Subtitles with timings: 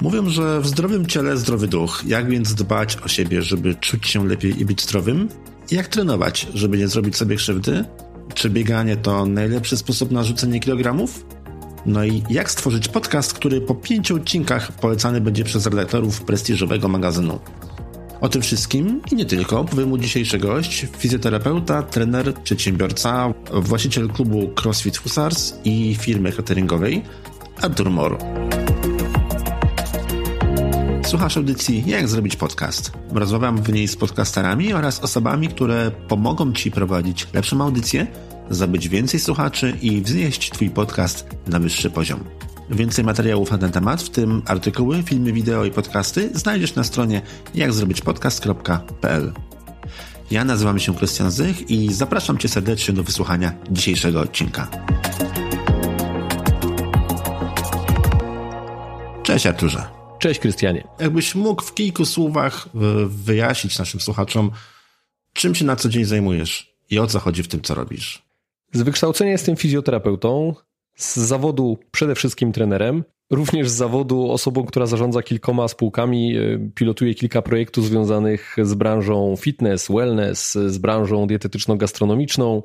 [0.00, 2.02] Mówią, że w zdrowym ciele zdrowy duch.
[2.06, 5.28] Jak więc dbać o siebie, żeby czuć się lepiej i być zdrowym?
[5.70, 7.84] Jak trenować, żeby nie zrobić sobie krzywdy?
[8.34, 11.26] Czy bieganie to najlepszy sposób na rzucenie kilogramów?
[11.86, 17.38] No i jak stworzyć podcast, który po pięciu odcinkach polecany będzie przez redaktorów prestiżowego magazynu?
[18.20, 24.50] O tym wszystkim i nie tylko powie mu dzisiejszy gość, fizjoterapeuta, trener, przedsiębiorca, właściciel klubu
[24.62, 27.02] CrossFit Husars i firmy cateringowej
[27.60, 28.18] Artur Mor.
[31.10, 32.92] Słuchasz audycji Jak zrobić podcast.
[33.12, 38.06] Rozmawiam w niej z podcasterami oraz osobami, które pomogą Ci prowadzić lepszą audycję,
[38.50, 42.24] zabyć więcej słuchaczy i wznieść Twój podcast na wyższy poziom.
[42.70, 47.22] Więcej materiałów na ten temat, w tym artykuły, filmy, wideo i podcasty znajdziesz na stronie
[47.54, 49.32] jakzrobićpodcast.pl.
[50.30, 54.68] Ja nazywam się Krystian Zych i zapraszam Cię serdecznie do wysłuchania dzisiejszego odcinka.
[59.22, 59.99] Cześć Arturze.
[60.20, 60.84] Cześć Krystianie.
[60.98, 62.68] Jakbyś mógł w kilku słowach
[63.06, 64.50] wyjaśnić naszym słuchaczom,
[65.32, 68.22] czym się na co dzień zajmujesz i o co chodzi w tym, co robisz?
[68.72, 70.54] Z wykształcenia jestem fizjoterapeutą,
[70.96, 77.14] z zawodu przede wszystkim trenerem, również z zawodu osobą, która zarządza kilkoma spółkami, e, pilotuje
[77.14, 82.62] kilka projektów związanych z branżą fitness, wellness, z branżą dietetyczno-gastronomiczną.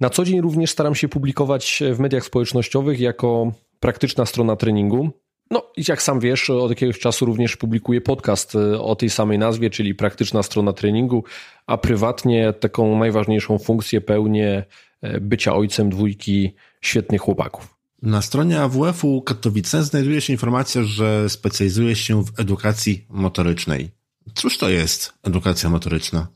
[0.00, 5.23] Na co dzień również staram się publikować w mediach społecznościowych jako praktyczna strona treningu.
[5.50, 9.38] No i jak sam wiesz, od jakiegoś czasu również publikuję podcast e, o tej samej
[9.38, 11.24] nazwie, czyli praktyczna strona treningu,
[11.66, 14.64] a prywatnie taką najważniejszą funkcję pełnię
[15.02, 17.74] e, bycia ojcem dwójki świetnych chłopaków.
[18.02, 23.90] Na stronie AWF-u Katowice znajduje się informacja, że specjalizuje się w edukacji motorycznej.
[24.34, 26.28] Cóż to jest edukacja motoryczna?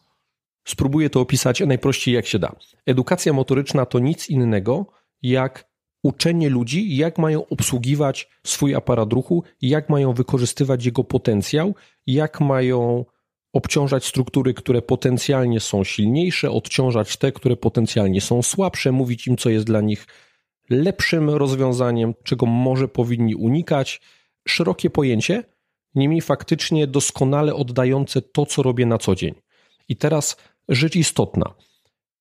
[0.64, 2.56] Spróbuję to opisać najprościej jak się da.
[2.86, 4.86] Edukacja motoryczna to nic innego
[5.22, 5.67] jak
[6.02, 11.74] uczenie ludzi, jak mają obsługiwać swój aparat ruchu, jak mają wykorzystywać jego potencjał,
[12.06, 13.04] jak mają
[13.52, 19.50] obciążać struktury, które potencjalnie są silniejsze, odciążać te, które potencjalnie są słabsze, mówić im, co
[19.50, 20.06] jest dla nich
[20.70, 24.00] lepszym rozwiązaniem, czego może powinni unikać.
[24.48, 25.44] Szerokie pojęcie,
[25.94, 29.34] niemniej faktycznie doskonale oddające to, co robię na co dzień.
[29.88, 30.36] I teraz
[30.68, 31.54] rzecz istotna.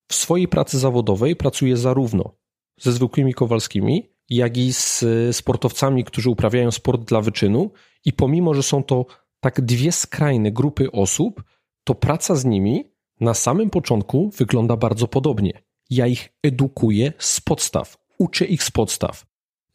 [0.07, 2.35] W swojej pracy zawodowej pracuję zarówno
[2.79, 7.71] ze zwykłymi Kowalskimi, jak i z sportowcami, którzy uprawiają sport dla wyczynu,
[8.05, 9.05] i pomimo, że są to
[9.39, 11.43] tak dwie skrajne grupy osób,
[11.83, 15.63] to praca z nimi na samym początku wygląda bardzo podobnie.
[15.89, 19.25] Ja ich edukuję z podstaw, uczę ich z podstaw.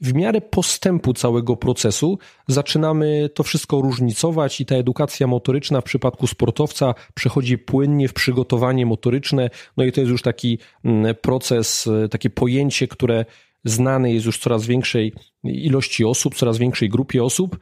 [0.03, 2.19] W miarę postępu całego procesu
[2.49, 8.87] zaczynamy to wszystko różnicować i ta edukacja motoryczna w przypadku sportowca przechodzi płynnie w przygotowanie
[8.87, 9.51] motoryczne.
[9.77, 13.25] No i to jest już taki mm, proces, e, takie pojęcie, które
[13.65, 15.13] znane jest już coraz większej
[15.45, 17.59] ilości osób, coraz większej grupie osób.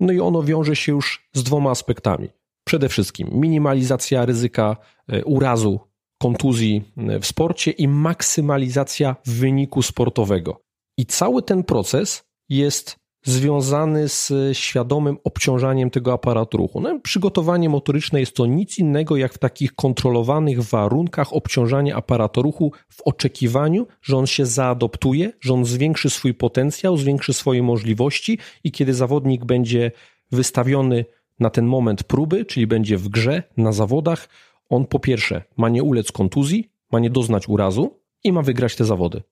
[0.00, 2.28] No i ono wiąże się już z dwoma aspektami.
[2.64, 4.76] Przede wszystkim minimalizacja ryzyka
[5.08, 5.80] e, urazu,
[6.18, 10.63] kontuzji e, w sporcie i maksymalizacja wyniku sportowego.
[10.96, 16.80] I cały ten proces jest związany z świadomym obciążaniem tego aparatu ruchu.
[16.80, 22.72] No, przygotowanie motoryczne jest to nic innego jak w takich kontrolowanych warunkach obciążanie aparatu ruchu
[22.88, 28.72] w oczekiwaniu, że on się zaadoptuje, że on zwiększy swój potencjał, zwiększy swoje możliwości i
[28.72, 29.92] kiedy zawodnik będzie
[30.32, 31.04] wystawiony
[31.40, 34.28] na ten moment próby, czyli będzie w grze, na zawodach,
[34.68, 38.84] on po pierwsze ma nie ulec kontuzji, ma nie doznać urazu i ma wygrać te
[38.84, 39.22] zawody.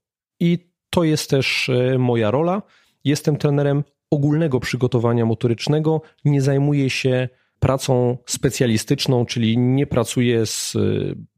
[0.40, 2.62] I to jest też e, moja rola.
[3.04, 7.28] Jestem trenerem ogólnego przygotowania motorycznego, nie zajmuję się
[7.60, 10.78] pracą specjalistyczną, czyli nie pracuję z e,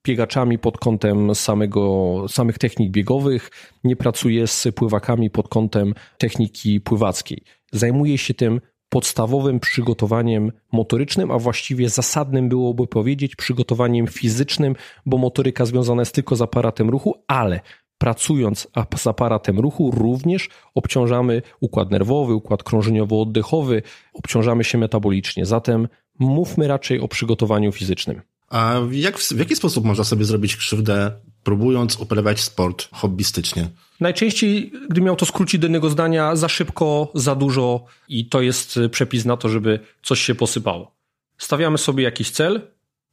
[0.04, 3.50] biegaczami pod kątem samego, samych technik biegowych,
[3.84, 7.42] nie pracuję z pływakami pod kątem techniki pływackiej.
[7.72, 14.76] Zajmuję się tym podstawowym przygotowaniem motorycznym, a właściwie zasadnym byłoby powiedzieć przygotowaniem fizycznym,
[15.06, 17.60] bo motoryka związana jest tylko z aparatem ruchu, ale
[18.04, 25.46] pracując z aparatem ruchu, również obciążamy układ nerwowy, układ krążeniowo-oddechowy, obciążamy się metabolicznie.
[25.46, 28.22] Zatem mówmy raczej o przygotowaniu fizycznym.
[28.48, 31.12] A jak, w jaki sposób można sobie zrobić krzywdę,
[31.42, 33.68] próbując uprawiać sport hobbystycznie?
[34.00, 38.78] Najczęściej, gdy miał to skrócić do jednego zdania, za szybko, za dużo i to jest
[38.90, 40.94] przepis na to, żeby coś się posypało.
[41.38, 42.60] Stawiamy sobie jakiś cel,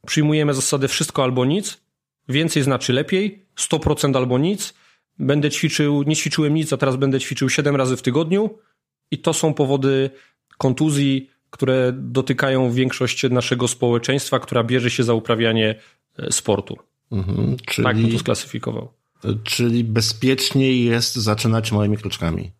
[0.06, 1.80] przyjmujemy zasadę wszystko albo nic,
[2.28, 4.74] więcej znaczy lepiej, 100% albo nic,
[5.18, 8.50] będę ćwiczył, nie ćwiczyłem nic, a teraz będę ćwiczył 7 razy w tygodniu
[9.10, 10.10] i to są powody
[10.58, 15.74] kontuzji, które dotykają większość naszego społeczeństwa, która bierze się za uprawianie
[16.18, 16.78] e, sportu.
[17.12, 18.92] Mhm, czyli, tak bym to sklasyfikował.
[19.44, 22.50] Czyli bezpieczniej jest zaczynać małymi kroczkami.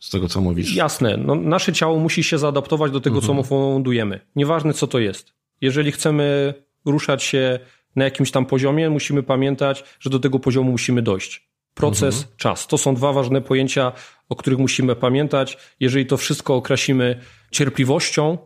[0.00, 0.74] z tego, co mówisz.
[0.74, 1.16] Jasne.
[1.16, 3.26] No, nasze ciało musi się zaadaptować do tego, mhm.
[3.26, 4.20] co mu fundujemy.
[4.36, 5.32] Nieważne, co to jest.
[5.60, 6.54] Jeżeli chcemy
[6.84, 7.58] ruszać się
[7.96, 11.47] na jakimś tam poziomie, musimy pamiętać, że do tego poziomu musimy dojść.
[11.78, 12.36] Proces, mhm.
[12.36, 12.66] czas.
[12.66, 13.92] To są dwa ważne pojęcia,
[14.28, 15.58] o których musimy pamiętać.
[15.80, 17.20] Jeżeli to wszystko określimy
[17.50, 18.38] cierpliwością,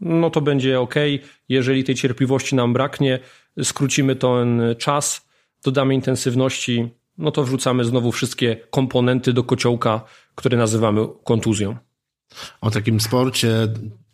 [0.00, 0.94] no to będzie ok.
[1.48, 3.18] Jeżeli tej cierpliwości nam braknie,
[3.62, 5.28] skrócimy ten czas,
[5.64, 6.88] dodamy intensywności,
[7.18, 10.04] no to wrzucamy znowu wszystkie komponenty do kociołka,
[10.34, 11.76] które nazywamy kontuzją.
[12.60, 13.48] O takim sporcie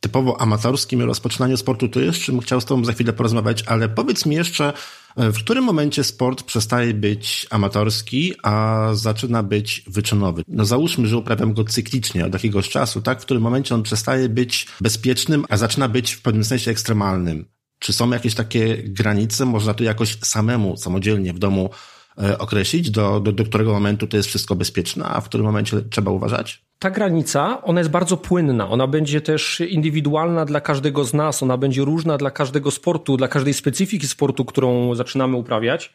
[0.06, 4.26] typowo amatorskim rozpoczynaniu sportu to jeszcze bym chciał z Tobą za chwilę porozmawiać, ale powiedz
[4.26, 4.73] mi jeszcze,
[5.17, 10.43] w którym momencie sport przestaje być amatorski, a zaczyna być wyczynowy?
[10.49, 13.20] No załóżmy, że uprawiam go cyklicznie od jakiegoś czasu, tak?
[13.20, 17.44] W którym momencie on przestaje być bezpiecznym, a zaczyna być w pewnym sensie ekstremalnym.
[17.79, 19.44] Czy są jakieś takie granice?
[19.44, 21.70] Można to jakoś samemu, samodzielnie w domu
[22.19, 25.82] e, określić, do, do, do którego momentu to jest wszystko bezpieczne, a w którym momencie
[25.91, 26.65] trzeba uważać?
[26.78, 28.69] Ta granica, ona jest bardzo płynna.
[28.69, 31.43] Ona będzie też indywidualna dla każdego z nas.
[31.43, 35.94] Ona będzie różna dla każdego sportu, dla każdej specyfiki sportu, którą zaczynamy uprawiać.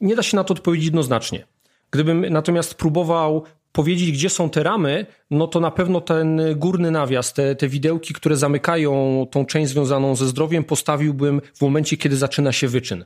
[0.00, 1.46] Nie da się na to odpowiedzieć jednoznacznie.
[1.90, 7.32] Gdybym natomiast próbował powiedzieć, gdzie są te ramy, no to na pewno ten górny nawias,
[7.32, 12.52] te, te widełki, które zamykają tą część związaną ze zdrowiem, postawiłbym w momencie, kiedy zaczyna
[12.52, 13.04] się wyczyn.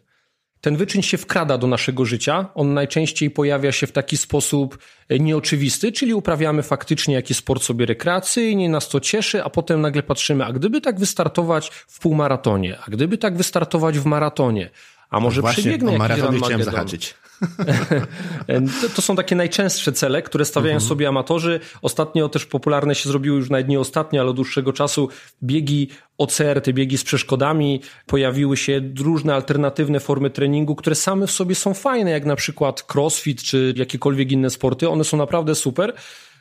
[0.60, 2.46] Ten wyczyn się wkrada do naszego życia.
[2.54, 4.78] On najczęściej pojawia się w taki sposób
[5.08, 10.02] e, nieoczywisty, czyli uprawiamy faktycznie jakiś sport sobie rekreacyjnie, nas to cieszy, a potem nagle
[10.02, 14.70] patrzymy, a gdyby tak wystartować w półmaratonie, a gdyby tak wystartować w maratonie,
[15.10, 17.14] a może Właśnie, przebiegnę jakiś Run chciałem zahaczyć.
[18.82, 20.88] to, to, są takie najczęstsze cele, które stawiają mhm.
[20.88, 21.60] sobie amatorzy.
[21.82, 25.08] Ostatnio też popularne się zrobiły już nawet nie ostatnio, ale od dłuższego czasu
[25.42, 25.88] biegi
[26.19, 27.81] OCR, te biegi z przeszkodami.
[28.06, 32.94] Pojawiły się różne alternatywne formy treningu, które same w sobie są fajne, jak na przykład
[32.94, 34.88] crossfit czy jakiekolwiek inne sporty.
[34.88, 35.93] One są naprawdę super,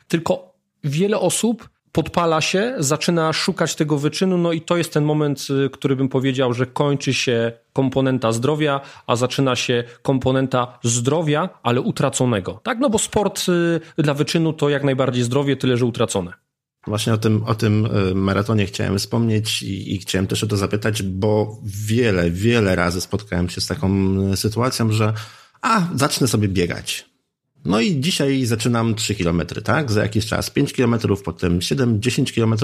[0.08, 0.54] tylko
[0.84, 5.70] wiele osób podpala się, zaczyna szukać tego wyczynu, no i to jest ten moment, y,
[5.70, 12.60] który bym powiedział, że kończy się komponenta zdrowia, a zaczyna się komponenta zdrowia, ale utraconego.
[12.62, 13.46] Tak, no bo sport
[13.98, 16.32] y, dla wyczynu to jak najbardziej zdrowie, tyle że utracone.
[16.86, 20.56] Właśnie o tym, o tym y, maratonie chciałem wspomnieć i, i, chciałem też o to
[20.56, 23.90] zapytać, bo wiele, wiele razy spotkałem się z taką
[24.36, 25.12] sytuacją, że
[25.62, 27.10] a, zacznę sobie biegać.
[27.64, 29.92] No i dzisiaj zaczynam 3 km, tak?
[29.92, 32.54] Za jakiś czas 5 km, potem 7, 10 km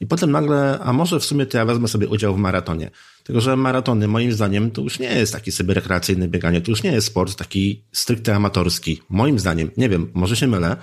[0.00, 2.90] i potem nagle, a może w sumie to ja wezmę sobie udział w maratonie.
[3.24, 6.82] Tylko, że maratony moim zdaniem to już nie jest taki sobie rekreacyjny bieganie, to już
[6.82, 9.00] nie jest sport taki stricte amatorski.
[9.08, 10.76] Moim zdaniem, nie wiem, może się mylę.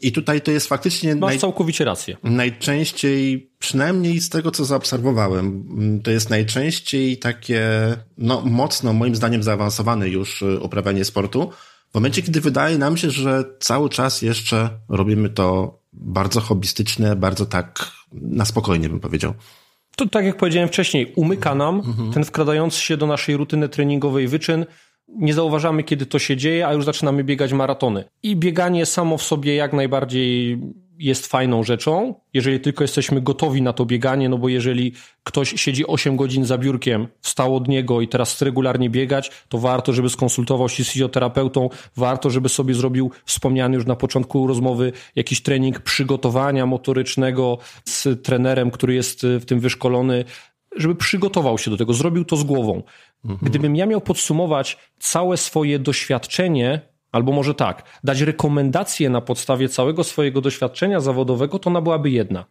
[0.00, 1.14] I tutaj to jest faktycznie...
[1.14, 1.38] Masz naj...
[1.38, 2.16] całkowicie rację.
[2.22, 5.64] Najczęściej, przynajmniej z tego, co zaobserwowałem,
[6.04, 7.62] to jest najczęściej takie,
[8.18, 11.50] no mocno, moim zdaniem, zaawansowane już y, uprawianie sportu,
[11.90, 17.46] w momencie, kiedy wydaje nam się, że cały czas jeszcze robimy to bardzo hobbystyczne, bardzo
[17.46, 19.34] tak na spokojnie bym powiedział.
[19.96, 22.12] To tak jak powiedziałem wcześniej, umyka nam mhm.
[22.12, 24.66] ten wkradający się do naszej rutyny treningowej wyczyn.
[25.08, 28.04] Nie zauważamy, kiedy to się dzieje, a już zaczynamy biegać maratony.
[28.22, 30.58] I bieganie samo w sobie jak najbardziej
[30.98, 34.92] jest fajną rzeczą, jeżeli tylko jesteśmy gotowi na to bieganie, no bo jeżeli
[35.24, 39.58] ktoś siedzi 8 godzin za biurkiem, wstał od niego i teraz chce regularnie biegać, to
[39.58, 44.92] warto, żeby skonsultował się z fizjoterapeutą, warto, żeby sobie zrobił wspomniany już na początku rozmowy
[45.16, 50.24] jakiś trening przygotowania motorycznego z trenerem, który jest w tym wyszkolony,
[50.76, 52.82] żeby przygotował się do tego, zrobił to z głową.
[53.24, 53.38] Mhm.
[53.42, 56.80] Gdybym ja miał podsumować całe swoje doświadczenie
[57.12, 62.44] Albo może tak, dać rekomendacje na podstawie całego swojego doświadczenia zawodowego, to ona byłaby jedna.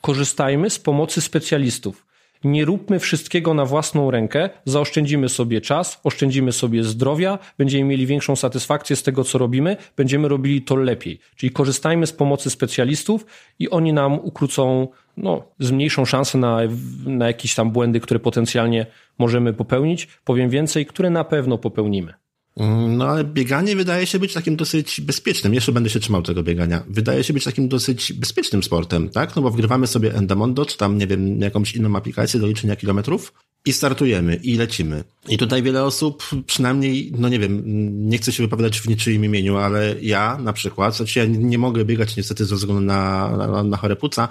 [0.00, 2.06] Korzystajmy z pomocy specjalistów.
[2.44, 8.36] Nie róbmy wszystkiego na własną rękę, zaoszczędzimy sobie czas, oszczędzimy sobie zdrowia, będziemy mieli większą
[8.36, 11.18] satysfakcję z tego, co robimy, będziemy robili to lepiej.
[11.36, 13.26] Czyli korzystajmy z pomocy specjalistów
[13.58, 16.58] i oni nam ukrócą, no, zmniejszą szansę na,
[17.06, 18.86] na jakieś tam błędy, które potencjalnie
[19.18, 20.08] możemy popełnić.
[20.24, 22.19] Powiem więcej, które na pewno popełnimy.
[22.56, 25.54] Mm, no ale bieganie wydaje się być takim dosyć bezpiecznym.
[25.54, 26.82] Jeszcze będę się trzymał tego biegania.
[26.88, 29.36] Wydaje się być takim dosyć bezpiecznym sportem, tak?
[29.36, 33.32] No bo wgrywamy sobie Endamondo, czy tam, nie wiem, jakąś inną aplikację do liczenia kilometrów
[33.66, 35.04] i startujemy i lecimy.
[35.28, 37.62] I tutaj wiele osób, przynajmniej, no nie wiem,
[38.08, 41.84] nie chcę się wypowiadać w niczyim imieniu, ale ja na przykład, znaczy ja nie mogę
[41.84, 44.28] biegać niestety ze względu na, na, na chore płuca,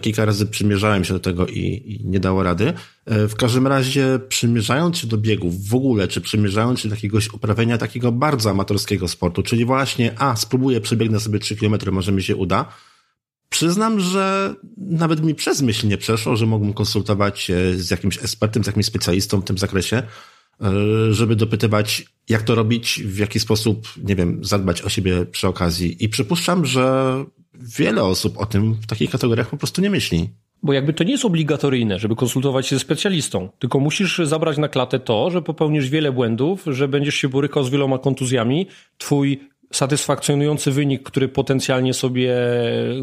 [0.00, 2.72] kilka razy przymierzałem się do tego i, i, nie dało rady.
[3.04, 7.32] E, w każdym razie, przymierzając się do biegów w ogóle, czy przymierzając się do jakiegoś
[7.32, 12.22] uprawiania takiego bardzo amatorskiego sportu, czyli właśnie, a, spróbuję, przebiegnę sobie 3 km, może mi
[12.22, 12.72] się uda,
[13.48, 18.64] Przyznam, że nawet mi przez myśl nie przeszło, że mógłbym konsultować się z jakimś ekspertem,
[18.64, 20.72] z jakimś specjalistą w tym zakresie, e,
[21.10, 26.04] żeby dopytywać, jak to robić, w jaki sposób, nie wiem, zadbać o siebie przy okazji.
[26.04, 27.24] I przypuszczam, że
[27.78, 30.30] wiele osób o tym w takich kategoriach po prostu nie myśli.
[30.62, 34.68] Bo jakby to nie jest obligatoryjne, żeby konsultować się ze specjalistą, tylko musisz zabrać na
[34.68, 38.66] klatę to, że popełnisz wiele błędów, że będziesz się borykał z wieloma kontuzjami,
[38.98, 39.40] twój
[39.72, 42.36] satysfakcjonujący wynik, który potencjalnie sobie,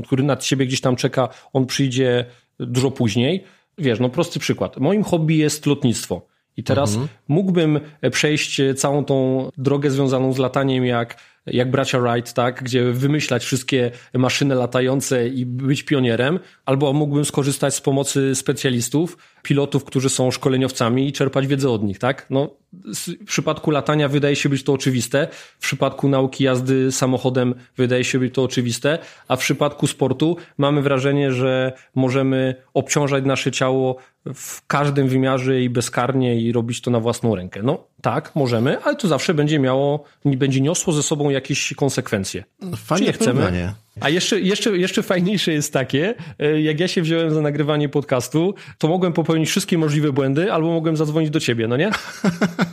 [0.05, 2.25] który nad siebie gdzieś tam czeka, on przyjdzie
[2.59, 3.43] dużo później.
[3.77, 4.77] Wiesz, no prosty przykład.
[4.77, 6.27] Moim hobby jest lotnictwo.
[6.57, 7.07] I teraz mhm.
[7.27, 7.79] mógłbym
[8.11, 13.91] przejść całą tą drogę związaną z lataniem jak jak bracia Wright, tak, gdzie wymyślać wszystkie
[14.13, 21.07] maszyny latające i być pionierem, albo mógłbym skorzystać z pomocy specjalistów, pilotów, którzy są szkoleniowcami
[21.07, 22.25] i czerpać wiedzę od nich, tak?
[22.29, 25.27] No, w przypadku latania wydaje się być to oczywiste,
[25.59, 30.81] w przypadku nauki jazdy samochodem wydaje się być to oczywiste, a w przypadku sportu mamy
[30.81, 33.97] wrażenie, że możemy obciążać nasze ciało
[34.33, 37.63] w każdym wymiarze i bezkarnie i robić to na własną rękę.
[37.63, 42.43] No tak, możemy, ale to zawsze będzie miało, będzie niosło ze sobą jakieś konsekwencje.
[42.61, 43.73] No, fajnie nie chcemy.
[43.99, 48.53] A jeszcze, jeszcze, jeszcze fajniejsze jest takie, e, jak ja się wziąłem za nagrywanie podcastu,
[48.77, 51.91] to mogłem popełnić wszystkie możliwe błędy, albo mogłem zadzwonić do ciebie, no nie?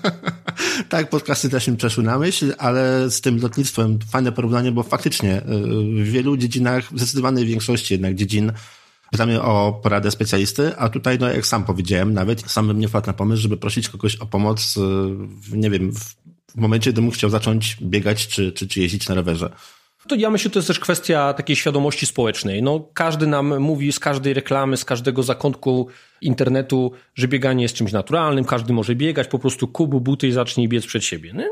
[0.88, 5.37] tak, podcasty też mi przeszły na myśl, ale z tym lotnictwem fajne porównanie, bo faktycznie
[5.37, 5.42] e,
[6.02, 8.52] w wielu dziedzinach, w zdecydowanej większości jednak dziedzin,
[9.11, 13.07] pytamy o poradę specjalisty, a tutaj, no jak sam powiedziałem, nawet sam bym nie wpadł
[13.07, 14.75] na pomysł, żeby prosić kogoś o pomoc,
[15.19, 15.93] w, nie wiem,
[16.49, 19.50] w momencie, gdybym chciał zacząć biegać czy, czy, czy jeździć na rowerze.
[20.09, 22.62] To ja myślę, że to jest też kwestia takiej świadomości społecznej.
[22.62, 25.88] No, każdy nam mówi z każdej reklamy, z każdego zakątku
[26.21, 30.69] internetu, że bieganie jest czymś naturalnym, każdy może biegać, po prostu kubu buty i zacznij
[30.69, 31.33] biec przed siebie.
[31.35, 31.43] No,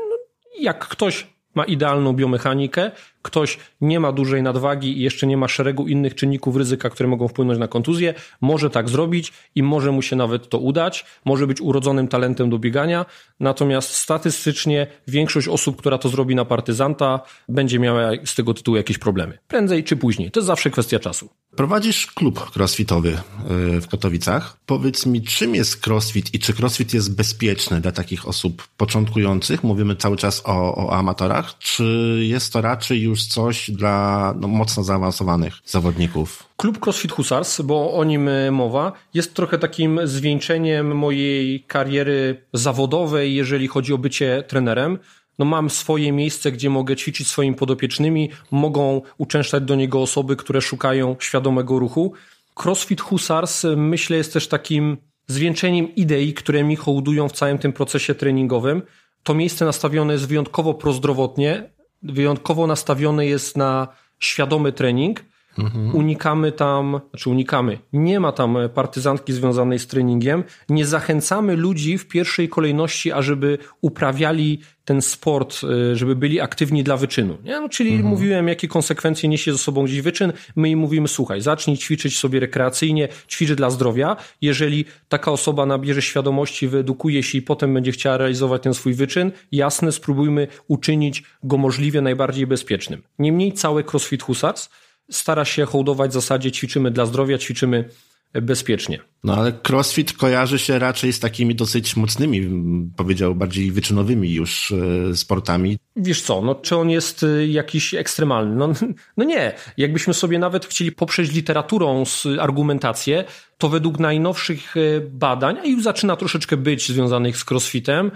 [0.59, 2.91] jak ktoś ma idealną biomechanikę,
[3.21, 7.27] ktoś nie ma dużej nadwagi i jeszcze nie ma szeregu innych czynników ryzyka, które mogą
[7.27, 11.61] wpłynąć na kontuzję, może tak zrobić i może mu się nawet to udać, może być
[11.61, 13.05] urodzonym talentem do biegania,
[13.39, 18.97] natomiast statystycznie większość osób, która to zrobi na partyzanta, będzie miała z tego tytułu jakieś
[18.97, 19.37] problemy.
[19.47, 20.31] Prędzej czy później.
[20.31, 21.29] To jest zawsze kwestia czasu.
[21.55, 24.57] Prowadzisz klub crossfitowy y, w Katowicach.
[24.65, 29.63] Powiedz mi, czym jest crossfit i czy crossfit jest bezpieczny dla takich osób początkujących?
[29.63, 31.38] Mówimy cały czas o, o amatorach.
[31.59, 36.43] Czy jest to raczej już coś dla no, mocno zaawansowanych zawodników?
[36.57, 43.35] Klub CrossFit Husars, bo o nim y, mowa, jest trochę takim zwieńczeniem mojej kariery zawodowej,
[43.35, 44.99] jeżeli chodzi o bycie trenerem
[45.39, 50.61] no mam swoje miejsce, gdzie mogę ćwiczyć swoimi podopiecznymi, mogą uczęszczać do niego osoby, które
[50.61, 52.13] szukają świadomego ruchu.
[52.55, 58.15] CrossFit Husars myślę jest też takim zwieńczeniem idei, które mi hołdują w całym tym procesie
[58.15, 58.81] treningowym.
[59.29, 61.69] To miejsce nastawione jest wyjątkowo prozdrowotnie,
[62.03, 63.87] wyjątkowo nastawione jest na
[64.19, 65.25] świadomy trening,
[65.61, 65.95] Mhm.
[65.95, 70.43] Unikamy tam, znaczy unikamy, nie ma tam partyzantki związanej z treningiem.
[70.69, 76.97] Nie zachęcamy ludzi w pierwszej kolejności, ażeby uprawiali ten sport, y, żeby byli aktywni dla
[76.97, 77.37] wyczynu.
[77.43, 77.61] Nie?
[77.61, 78.09] No, czyli mhm.
[78.09, 80.33] mówiłem, jakie konsekwencje niesie ze sobą gdzieś wyczyn.
[80.55, 84.15] My im mówimy, słuchaj, zacznij ćwiczyć sobie rekreacyjnie, ćwicz dla zdrowia.
[84.41, 89.31] Jeżeli taka osoba nabierze świadomości, wyedukuje się i potem będzie chciała realizować ten swój wyczyn,
[89.51, 93.01] jasne, spróbujmy uczynić go możliwie najbardziej bezpiecznym.
[93.19, 94.69] Niemniej cały CrossFit Husarz
[95.11, 97.89] stara się hołdować zasadzie ćwiczymy dla zdrowia, ćwiczymy
[98.33, 98.99] bezpiecznie.
[99.23, 102.49] No ale crossfit kojarzy się raczej z takimi dosyć mocnymi,
[102.97, 104.71] powiedział bardziej wyczynowymi już
[105.11, 105.77] e, sportami.
[105.95, 108.55] Wiesz co, no czy on jest e, jakiś ekstremalny?
[108.55, 108.73] No,
[109.17, 109.53] no nie.
[109.77, 113.23] Jakbyśmy sobie nawet chcieli poprzeć literaturą z argumentację,
[113.57, 118.11] to według najnowszych e, badań, a już zaczyna troszeczkę być związanych z crossfitem,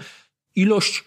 [0.56, 1.04] ilość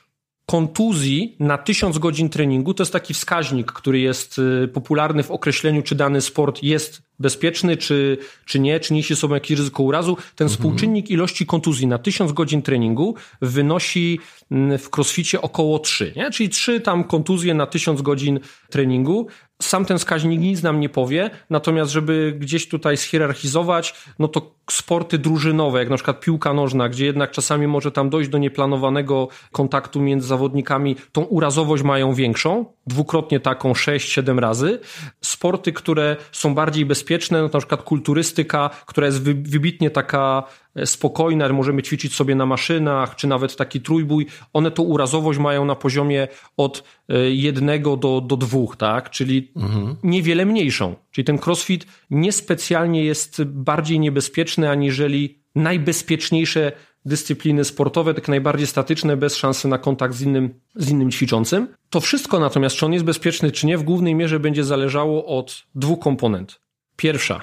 [0.52, 5.82] kontuzji na tysiąc godzin treningu to jest taki wskaźnik, który jest y, popularny w określeniu,
[5.82, 10.16] czy dany sport jest bezpieczny, czy, czy nie, czy niesie sobą jakieś ryzyko urazu.
[10.16, 10.50] Ten mhm.
[10.50, 14.20] współczynnik ilości kontuzji na tysiąc godzin treningu wynosi
[14.52, 16.32] mm, w crossficie około 3, nie?
[16.32, 18.40] czyli 3 tam kontuzje na tysiąc godzin
[18.70, 19.28] treningu.
[19.62, 25.18] Sam ten wskaźnik nic nam nie powie, natomiast żeby gdzieś tutaj schierarchizować, no to sporty
[25.18, 30.02] drużynowe, jak na przykład piłka nożna, gdzie jednak czasami może tam dojść do nieplanowanego kontaktu
[30.02, 34.80] między zawodnikami, tą urazowość mają większą, dwukrotnie taką, 6-7 razy.
[35.22, 40.44] Sporty, które są bardziej bezpieczne, no na przykład kulturystyka, która jest wybitnie taka
[40.78, 45.66] E, spokojne, możemy ćwiczyć sobie na maszynach, czy nawet taki trójbój, one to urazowość mają
[45.66, 49.10] na poziomie od e, jednego do, do dwóch, tak?
[49.10, 49.96] Czyli mhm.
[50.04, 50.96] niewiele mniejszą.
[51.18, 56.72] Czyli ten crossfit niespecjalnie jest bardziej niebezpieczny, aniżeli najbezpieczniejsze
[57.06, 61.68] dyscypliny sportowe, tak najbardziej statyczne, bez szansy na kontakt z innym, z innym ćwiczącym.
[61.90, 65.64] To wszystko natomiast, czy on jest bezpieczny, czy nie, w głównej mierze będzie zależało od
[65.76, 66.60] dwóch komponent.
[66.96, 67.42] Pierwsza,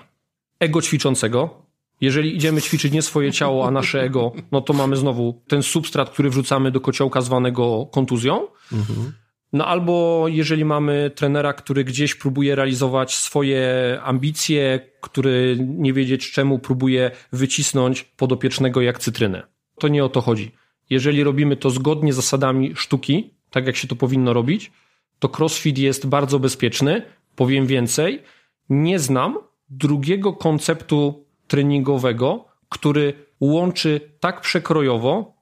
[0.61, 1.63] ego ćwiczącego,
[2.01, 6.11] jeżeli idziemy ćwiczyć nie swoje ciało, a nasze ego, no to mamy znowu ten substrat,
[6.11, 8.47] który wrzucamy do kociołka zwanego kontuzją.
[8.73, 9.13] Mhm.
[9.55, 13.63] No albo jeżeli mamy trenera, który gdzieś próbuje realizować swoje
[14.03, 19.43] ambicje, który nie wiedzieć czemu próbuje wycisnąć podopiecznego jak cytrynę.
[19.79, 20.51] To nie o to chodzi.
[20.91, 24.73] Jeżeli robimy to zgodnie z zasadami sztuki, tak jak się to powinno robić,
[25.19, 27.03] to crossfit jest bardzo bezpieczny.
[27.37, 28.23] Powiem więcej,
[28.69, 29.39] nie znam
[29.71, 35.35] drugiego konceptu treningowego, który łączy tak przekrojowo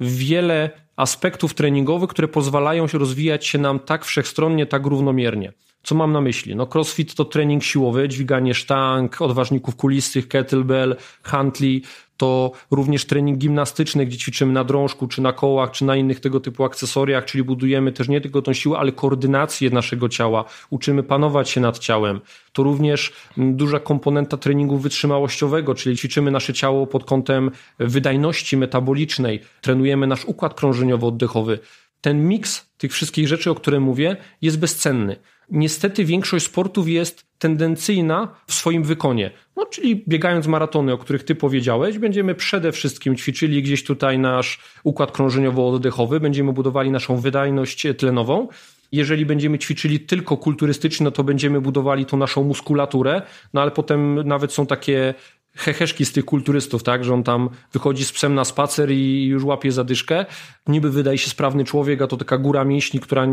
[0.00, 5.52] wiele aspektów treningowych, które pozwalają się rozwijać się nam tak wszechstronnie, tak równomiernie.
[5.82, 6.56] Co mam na myśli?
[6.56, 11.82] No crossfit to trening siłowy, dźwiganie sztang, odważników kulistych, kettlebell, Huntley,
[12.18, 16.40] to również trening gimnastyczny, gdzie ćwiczymy na drążku, czy na kołach, czy na innych tego
[16.40, 21.50] typu akcesoriach, czyli budujemy też nie tylko tą siłę, ale koordynację naszego ciała, uczymy panować
[21.50, 22.20] się nad ciałem.
[22.52, 30.06] To również duża komponenta treningu wytrzymałościowego, czyli ćwiczymy nasze ciało pod kątem wydajności metabolicznej, trenujemy
[30.06, 31.58] nasz układ krążeniowo-oddechowy.
[32.00, 35.16] Ten miks tych wszystkich rzeczy, o których mówię, jest bezcenny.
[35.50, 39.30] Niestety większość sportów jest tendencyjna w swoim wykonie.
[39.56, 44.60] No, czyli biegając maratony, o których ty powiedziałeś, będziemy przede wszystkim ćwiczyli gdzieś tutaj nasz
[44.82, 48.48] układ krążeniowo-oddechowy, będziemy budowali naszą wydajność tlenową.
[48.92, 53.22] Jeżeli będziemy ćwiczyli tylko kulturystycznie, no to będziemy budowali tą naszą muskulaturę,
[53.54, 55.14] no ale potem nawet są takie
[55.58, 59.44] heheszki z tych kulturystów, tak, że on tam wychodzi z psem na spacer i już
[59.44, 60.26] łapie zadyszkę.
[60.66, 63.26] Niby wydaje się sprawny człowiek, a to taka góra mięśni, która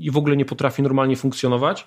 [0.00, 1.86] i w ogóle nie potrafi normalnie funkcjonować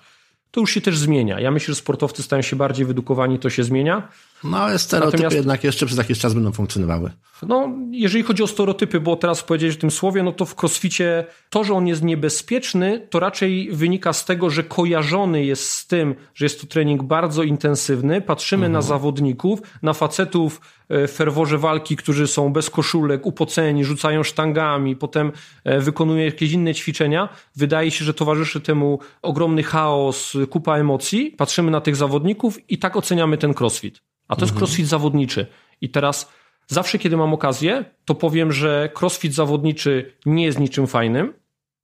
[0.50, 1.40] to już się też zmienia.
[1.40, 4.08] Ja myślę, że sportowcy stają się bardziej wydukowani, to się zmienia.
[4.44, 7.10] No ale stereotypy Natomiast, jednak jeszcze przez jakiś czas będą funkcjonowały.
[7.42, 11.26] No, jeżeli chodzi o stereotypy, bo teraz powiedziałeś o tym słowie, no to w crossficie
[11.50, 16.14] to, że on jest niebezpieczny, to raczej wynika z tego, że kojarzony jest z tym,
[16.34, 18.20] że jest to trening bardzo intensywny.
[18.20, 18.72] Patrzymy mhm.
[18.72, 24.96] na zawodników, na facetów e, w ferworze walki, którzy są bez koszulek, upoceni, rzucają sztangami,
[24.96, 25.32] potem
[25.64, 27.28] e, wykonują jakieś inne ćwiczenia.
[27.56, 31.34] Wydaje się, że towarzyszy temu ogromny chaos, kupa emocji.
[31.38, 34.09] Patrzymy na tych zawodników i tak oceniamy ten crossfit.
[34.30, 34.58] A to jest mhm.
[34.58, 35.46] crossfit zawodniczy.
[35.80, 36.32] I teraz
[36.66, 41.32] zawsze, kiedy mam okazję, to powiem, że crossfit zawodniczy nie jest niczym fajnym.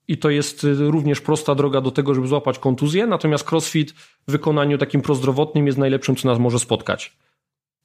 [0.09, 3.07] I to jest y, również prosta droga do tego, żeby złapać kontuzję.
[3.07, 3.93] Natomiast crossfit
[4.29, 7.17] w wykonaniu takim prozdrowotnym jest najlepszym, co nas może spotkać.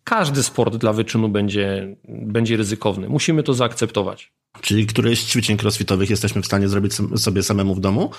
[0.03, 3.09] Każdy sport dla wyczynu będzie, będzie ryzykowny.
[3.09, 4.31] Musimy to zaakceptować.
[4.61, 8.11] Czyli któreś z ćwiczeń crossfitowych jesteśmy w stanie zrobić sobie samemu w domu?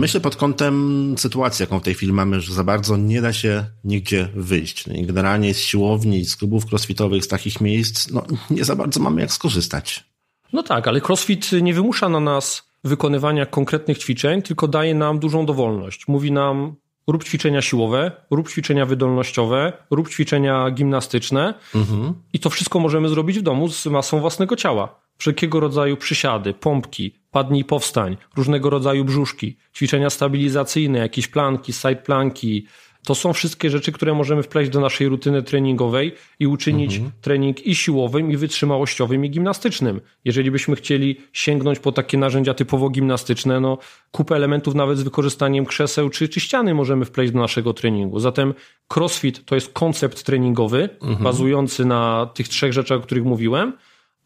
[0.00, 3.64] Myślę pod kątem sytuacji, jaką w tej chwili mamy, że za bardzo nie da się
[3.84, 4.84] nigdzie wyjść.
[4.88, 9.32] Generalnie z siłowni, z klubów crossfitowych, z takich miejsc, no nie za bardzo mamy jak
[9.32, 10.04] skorzystać.
[10.52, 15.46] No tak, ale crossfit nie wymusza na nas wykonywania konkretnych ćwiczeń, tylko daje nam dużą
[15.46, 16.08] dowolność.
[16.08, 16.74] Mówi nam,
[17.06, 22.14] rób ćwiczenia siłowe, rób ćwiczenia wydolnościowe, rób ćwiczenia gimnastyczne mhm.
[22.32, 27.14] i to wszystko możemy zrobić w domu z masą własnego ciała wszelkiego rodzaju przysiady, pompki,
[27.30, 32.66] padnij powstań, różnego rodzaju brzuszki, ćwiczenia stabilizacyjne, jakieś planki, side planki.
[33.06, 37.12] To są wszystkie rzeczy, które możemy wpleść do naszej rutyny treningowej i uczynić mhm.
[37.20, 40.00] trening i siłowym, i wytrzymałościowym, i gimnastycznym.
[40.24, 43.78] Jeżeli byśmy chcieli sięgnąć po takie narzędzia typowo gimnastyczne, no
[44.10, 48.20] kupę elementów nawet z wykorzystaniem krzeseł czy, czy ściany możemy wpleść do naszego treningu.
[48.20, 48.54] Zatem
[48.94, 51.24] crossfit to jest koncept treningowy, mhm.
[51.24, 53.72] bazujący na tych trzech rzeczach, o których mówiłem,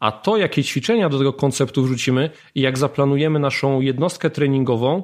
[0.03, 5.03] a to, jakie ćwiczenia do tego konceptu wrzucimy i jak zaplanujemy naszą jednostkę treningową,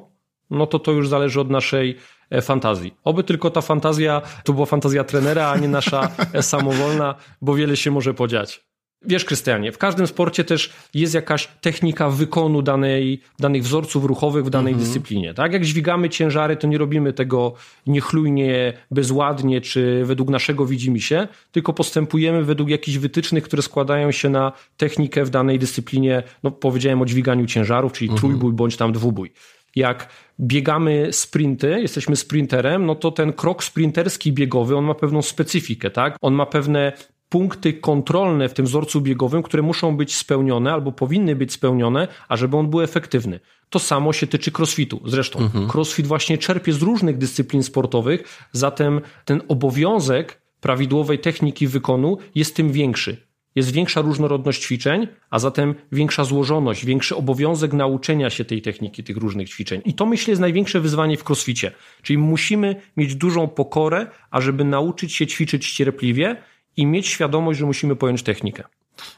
[0.50, 1.96] no to to już zależy od naszej
[2.30, 2.94] e, fantazji.
[3.04, 7.76] Oby tylko ta fantazja to była fantazja trenera, a nie nasza e, samowolna, bo wiele
[7.76, 8.69] się może podziać.
[9.02, 14.50] Wiesz, Krystianie, w każdym sporcie też jest jakaś technika wykonu danej, danych wzorców ruchowych w
[14.50, 14.88] danej mhm.
[14.88, 15.34] dyscyplinie.
[15.34, 15.52] Tak?
[15.52, 17.54] Jak dźwigamy ciężary, to nie robimy tego
[17.86, 24.52] niechlujnie, bezładnie, czy według naszego widzimisię, tylko postępujemy według jakichś wytycznych, które składają się na
[24.76, 26.22] technikę w danej dyscyplinie.
[26.42, 28.20] No, powiedziałem o dźwiganiu ciężarów, czyli mhm.
[28.20, 29.32] trójbój bądź tam dwubój.
[29.76, 30.08] Jak
[30.40, 36.16] biegamy sprinty, jesteśmy sprinterem, no to ten krok sprinterski biegowy, on ma pewną specyfikę, tak?
[36.20, 36.92] On ma pewne
[37.30, 42.36] punkty kontrolne w tym wzorcu biegowym, które muszą być spełnione albo powinny być spełnione, a
[42.36, 43.40] żeby on był efektywny.
[43.70, 45.00] To samo się tyczy crossfitu.
[45.04, 45.68] Zresztą mhm.
[45.74, 52.72] crossfit właśnie czerpie z różnych dyscyplin sportowych, zatem ten obowiązek prawidłowej techniki wykonu jest tym
[52.72, 53.16] większy.
[53.54, 59.16] Jest większa różnorodność ćwiczeń, a zatem większa złożoność, większy obowiązek nauczenia się tej techniki, tych
[59.16, 59.80] różnych ćwiczeń.
[59.84, 61.72] I to myślę jest największe wyzwanie w crossficie.
[62.02, 66.36] Czyli musimy mieć dużą pokorę, ażeby nauczyć się ćwiczyć cierpliwie
[66.80, 68.64] i mieć świadomość, że musimy pojąć technikę.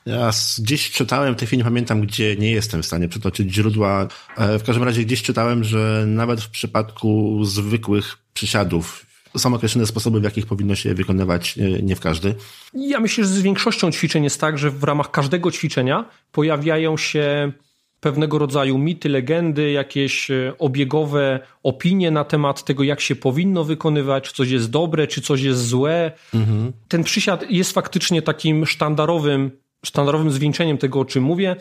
[0.07, 4.09] Ja gdzieś czytałem, w tej chwili nie pamiętam, gdzie nie jestem w stanie przytoczyć źródła.
[4.37, 10.21] E, w każdym razie gdzieś czytałem, że nawet w przypadku zwykłych przysiadów są określone sposoby,
[10.21, 12.35] w jakich powinno się wykonywać, e, nie w każdy.
[12.75, 17.53] Ja myślę, że z większością ćwiczeń jest tak, że w ramach każdego ćwiczenia pojawiają się
[18.03, 24.25] pewnego rodzaju mity, legendy, jakieś e, obiegowe opinie na temat tego, jak się powinno wykonywać,
[24.25, 26.13] czy coś jest dobre, czy coś jest złe.
[26.35, 26.73] Mhm.
[26.89, 29.51] Ten przysiad jest faktycznie takim sztandarowym,
[29.85, 31.57] sztandarowym zwieńczeniem tego, o czym mówię.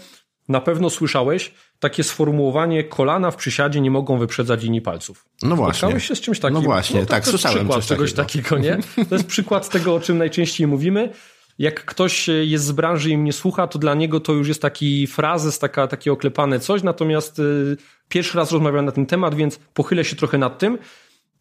[0.49, 5.25] Na pewno słyszałeś takie sformułowanie kolana w przysiadzie nie mogą wyprzedzać linii palców.
[5.43, 5.77] No właśnie.
[5.77, 6.53] Spotkałeś się z czymś takim?
[6.53, 8.49] No właśnie, no, tak, to słyszałem jest przykład czegoś takiego.
[8.49, 9.05] takiego, nie?
[9.09, 11.09] To jest przykład tego, o czym najczęściej mówimy.
[11.59, 15.07] Jak ktoś jest z branży i mnie słucha, to dla niego to już jest taki
[15.07, 17.77] frazes, taka, takie oklepane coś, natomiast y,
[18.09, 20.77] pierwszy raz rozmawiam na ten temat, więc pochylę się trochę nad tym.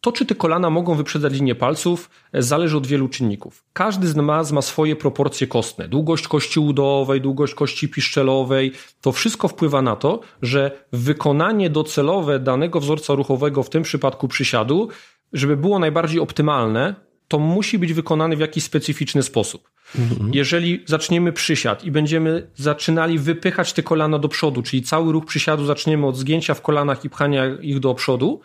[0.01, 3.63] To, czy te kolana mogą wyprzedzać linię palców, e, zależy od wielu czynników.
[3.73, 5.87] Każdy z nas ma swoje proporcje kostne.
[5.87, 8.71] Długość kości udowej, długość kości piszczelowej.
[9.01, 14.89] To wszystko wpływa na to, że wykonanie docelowe danego wzorca ruchowego, w tym przypadku przysiadu,
[15.33, 16.95] żeby było najbardziej optymalne,
[17.27, 19.70] to musi być wykonane w jakiś specyficzny sposób.
[19.99, 20.31] Mhm.
[20.33, 25.65] Jeżeli zaczniemy przysiad i będziemy zaczynali wypychać te kolana do przodu, czyli cały ruch przysiadu
[25.65, 28.41] zaczniemy od zgięcia w kolanach i pchania ich do przodu,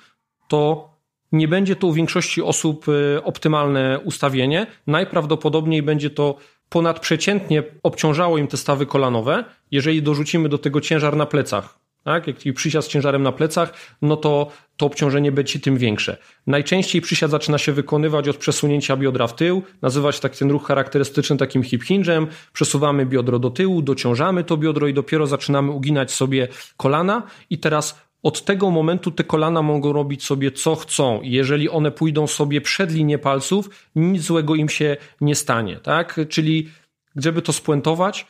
[0.48, 0.90] to
[1.32, 4.66] nie będzie to u większości osób y, optymalne ustawienie.
[4.87, 6.37] Najprawdopodobniej będzie to
[6.68, 11.86] ponadprzeciętnie obciążało im te stawy kolanowe, jeżeli dorzucimy do tego ciężar na plecach.
[12.06, 12.26] Tak?
[12.26, 16.16] Jak przysiad z ciężarem na plecach, no to to obciążenie będzie tym większe.
[16.46, 21.36] Najczęściej przysiad zaczyna się wykonywać od przesunięcia biodra w tył, nazywać tak ten ruch charakterystyczny
[21.36, 26.48] takim hip hinge'em, przesuwamy biodro do tyłu, dociążamy to biodro i dopiero zaczynamy uginać sobie
[26.76, 31.20] kolana i teraz od tego momentu te kolana mogą robić sobie co chcą.
[31.22, 35.76] Jeżeli one pójdą sobie przed linię palców, nic złego im się nie stanie.
[35.76, 36.20] Tak?
[36.28, 36.68] Czyli,
[37.16, 38.26] żeby to spuentować,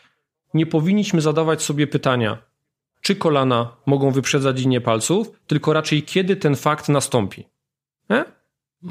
[0.55, 2.46] nie powinniśmy zadawać sobie pytania,
[3.07, 7.45] czy kolana mogą wyprzedzać linię palców, tylko raczej kiedy ten fakt nastąpi.
[8.11, 8.25] Nie?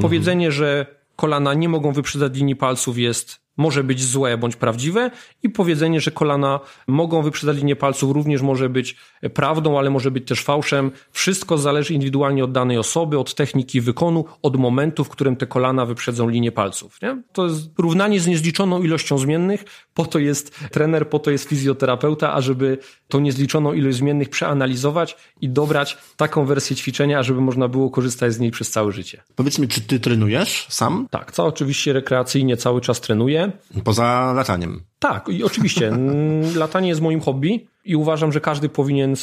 [0.01, 0.51] Powiedzenie, mhm.
[0.51, 5.11] że kolana nie mogą wyprzedzać linii palców jest może być złe bądź prawdziwe
[5.43, 8.95] i powiedzenie, że kolana mogą wyprzedzać linię palców również może być
[9.33, 10.91] prawdą, ale może być też fałszem.
[11.11, 15.85] Wszystko zależy indywidualnie od danej osoby, od techniki wykonu, od momentu, w którym te kolana
[15.85, 17.01] wyprzedzą linię palców.
[17.01, 17.21] Nie?
[17.33, 22.33] To jest równanie z niezliczoną ilością zmiennych, po to jest trener, po to jest fizjoterapeuta,
[22.33, 28.33] ażeby tą niezliczoną ilość zmiennych przeanalizować i dobrać taką wersję ćwiczenia, żeby można było korzystać
[28.33, 29.23] z niej przez całe życie.
[29.35, 31.07] Powiedz mi, czy ty trenujesz sam?
[31.11, 33.44] Tak, co oczywiście rekreacyjnie cały czas trenuję.
[33.83, 34.83] Poza lataniem.
[34.99, 35.91] Tak, i oczywiście.
[36.55, 39.15] Latanie jest moim hobby i uważam, że każdy powinien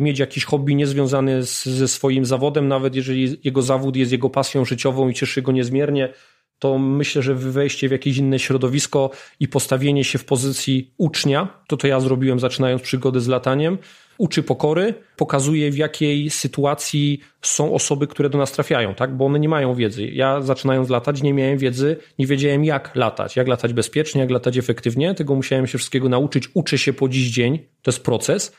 [0.00, 4.64] mieć jakiś hobby niezwiązany z, ze swoim zawodem, nawet jeżeli jego zawód jest jego pasją
[4.64, 6.12] życiową i cieszy go niezmiernie,
[6.58, 11.76] to myślę, że wejście w jakieś inne środowisko i postawienie się w pozycji ucznia, to
[11.76, 13.78] to ja zrobiłem zaczynając przygodę z lataniem,
[14.18, 19.16] uczy pokory, pokazuje w jakiej sytuacji są osoby, które do nas trafiają, tak?
[19.16, 20.06] Bo one nie mają wiedzy.
[20.06, 24.58] Ja zaczynając latać nie miałem wiedzy, nie wiedziałem jak latać, jak latać bezpiecznie, jak latać
[24.58, 28.56] efektywnie, tego musiałem się wszystkiego nauczyć, uczę się po dziś dzień, to jest proces.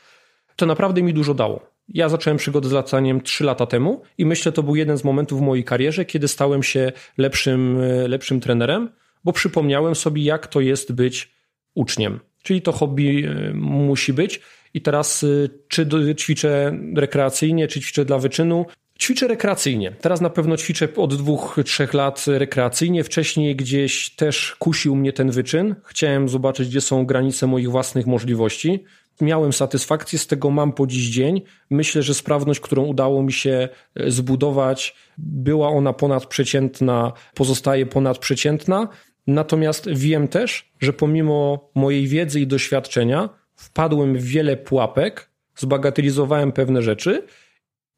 [0.56, 1.70] To naprawdę mi dużo dało.
[1.94, 5.38] Ja zacząłem przygodę z lataniem 3 lata temu i myślę, to był jeden z momentów
[5.38, 8.90] w mojej karierze, kiedy stałem się lepszym, lepszym trenerem,
[9.24, 11.32] bo przypomniałem sobie, jak to jest być
[11.74, 12.20] uczniem.
[12.42, 14.40] Czyli to hobby e, musi być.
[14.74, 18.66] I teraz, y, czy ćwiczę rekreacyjnie, czy ćwiczę dla wyczynu?
[19.00, 19.92] Ćwiczę rekreacyjnie.
[20.00, 23.04] Teraz na pewno ćwiczę od dwóch, trzech lat rekreacyjnie.
[23.04, 25.74] Wcześniej gdzieś też kusił mnie ten wyczyn.
[25.84, 28.84] Chciałem zobaczyć, gdzie są granice moich własnych możliwości.
[29.20, 31.42] Miałem satysfakcję z tego, mam po dziś dzień.
[31.70, 38.88] Myślę, że sprawność, którą udało mi się e, zbudować, była ona ponadprzeciętna, pozostaje ponadprzeciętna.
[39.26, 46.82] Natomiast wiem też, że pomimo mojej wiedzy i doświadczenia, wpadłem w wiele pułapek, zbagatelizowałem pewne
[46.82, 47.22] rzeczy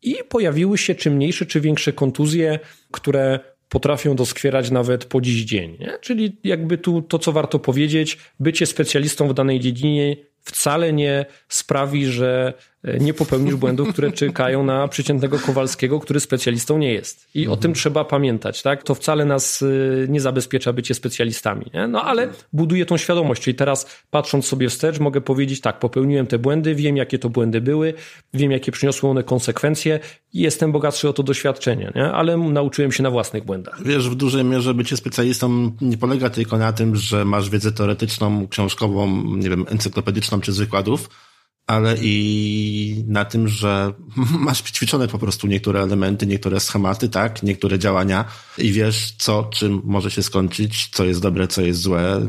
[0.02, 2.58] i pojawiły się czy mniejsze, czy większe kontuzje,
[2.90, 5.76] które potrafią doskwierać nawet po dziś dzień.
[5.80, 5.98] Nie?
[6.00, 12.06] Czyli jakby tu to, co warto powiedzieć, bycie specjalistą w danej dziedzinie wcale nie sprawi,
[12.06, 12.54] że
[13.00, 17.28] nie popełnisz błędów, które czekają na przeciętnego Kowalskiego, który specjalistą nie jest.
[17.34, 17.58] I mhm.
[17.58, 18.82] o tym trzeba pamiętać, tak?
[18.82, 19.66] To wcale nas e,
[20.08, 21.88] nie zabezpiecza bycie specjalistami, nie?
[21.88, 23.42] No ale buduje tą świadomość.
[23.42, 27.60] Czyli teraz patrząc sobie wstecz, mogę powiedzieć tak, popełniłem te błędy, wiem jakie to błędy
[27.60, 27.94] były,
[28.34, 30.00] wiem jakie przyniosły one konsekwencje
[30.32, 32.12] i jestem bogatszy o to doświadczenie, nie?
[32.12, 33.82] Ale nauczyłem się na własnych błędach.
[33.84, 38.48] Wiesz, w dużej mierze bycie specjalistą nie polega tylko na tym, że masz wiedzę teoretyczną,
[38.48, 41.08] książkową, nie wiem, encyklopedyczną, czy z wykładów,
[41.66, 43.92] ale i na tym, że
[44.46, 48.24] masz ćwiczone po prostu niektóre elementy, niektóre schematy, tak, niektóre działania
[48.58, 52.26] i wiesz, co, czym może się skończyć, co jest dobre, co jest złe,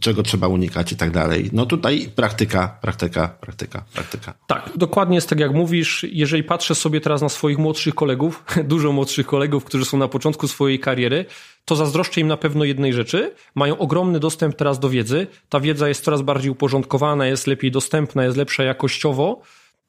[0.00, 1.50] czego trzeba unikać i tak dalej.
[1.52, 4.34] No tutaj praktyka, praktyka, praktyka, praktyka.
[4.46, 6.06] Tak, dokładnie jest tak jak mówisz.
[6.12, 10.48] Jeżeli patrzę sobie teraz na swoich młodszych kolegów, dużo młodszych kolegów, którzy są na początku
[10.48, 11.24] swojej kariery,
[11.64, 13.34] to zazdroszczę im na pewno jednej rzeczy.
[13.54, 15.26] Mają ogromny dostęp teraz do wiedzy.
[15.48, 19.42] Ta wiedza jest coraz bardziej uporządkowana, jest lepiej dostępna, jest lepsza jakościowo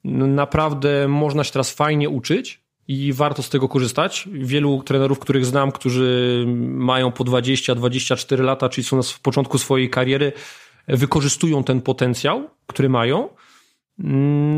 [0.04, 2.59] Naprawdę można się teraz fajnie uczyć
[2.90, 4.28] i warto z tego korzystać.
[4.32, 10.32] Wielu trenerów, których znam, którzy mają po 20-24 lata, czyli są na początku swojej kariery,
[10.88, 13.28] wykorzystują ten potencjał, który mają.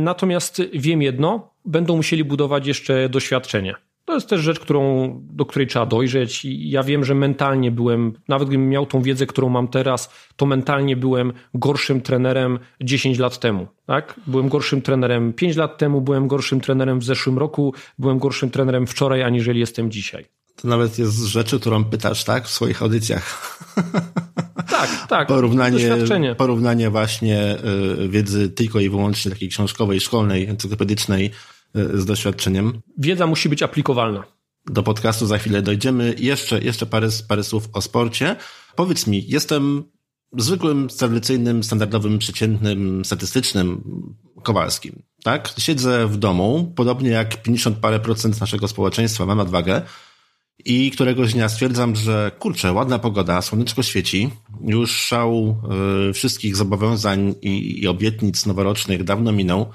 [0.04, 3.74] Natomiast wiem jedno, będą musieli budować jeszcze doświadczenie.
[4.04, 6.44] To jest też rzecz, którą, do której trzeba dojrzeć.
[6.44, 10.46] I ja wiem, że mentalnie byłem, nawet gdybym miał tą wiedzę, którą mam teraz, to
[10.46, 13.66] mentalnie byłem gorszym trenerem 10 lat temu.
[13.86, 14.20] Tak?
[14.26, 18.86] Byłem gorszym trenerem 5 lat temu, byłem gorszym trenerem w zeszłym roku, byłem gorszym trenerem
[18.86, 20.24] wczoraj, aniżeli jestem dzisiaj.
[20.56, 23.24] To nawet jest rzeczy, którą pytasz, tak, w swoich audycjach.
[24.70, 25.28] Tak, tak.
[25.28, 27.56] Porównanie, porównanie właśnie
[28.04, 31.30] y, wiedzy tylko i wyłącznie takiej książkowej, szkolnej, encyklopedycznej
[31.74, 32.80] z doświadczeniem.
[32.98, 34.24] Wiedza musi być aplikowalna.
[34.66, 36.14] Do podcastu za chwilę dojdziemy.
[36.18, 38.36] Jeszcze, jeszcze parę, parę słów o sporcie.
[38.76, 39.84] Powiedz mi, jestem
[40.36, 43.82] zwykłym, tradycyjnym, standardowym, przeciętnym, statystycznym
[44.42, 45.02] Kowalskim.
[45.24, 45.54] Tak?
[45.58, 49.82] Siedzę w domu, podobnie jak 50 parę procent naszego społeczeństwa, mam nadwagę
[50.64, 54.30] i któregoś dnia stwierdzam, że kurczę, ładna pogoda, słoneczko świeci,
[54.64, 55.56] już szał
[56.08, 59.70] y, wszystkich zobowiązań i, i obietnic noworocznych dawno minął,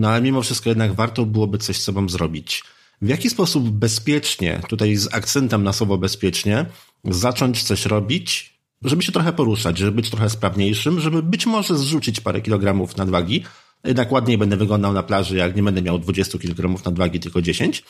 [0.00, 2.64] no ale mimo wszystko jednak warto byłoby coś z sobą zrobić.
[3.02, 6.66] W jaki sposób bezpiecznie, tutaj z akcentem na słowo bezpiecznie,
[7.04, 12.20] zacząć coś robić, żeby się trochę poruszać, żeby być trochę sprawniejszym, żeby być może zrzucić
[12.20, 13.44] parę kilogramów nadwagi,
[13.84, 17.84] jednak ładniej będę wyglądał na plaży, jak nie będę miał 20 kilogramów nadwagi, tylko 10,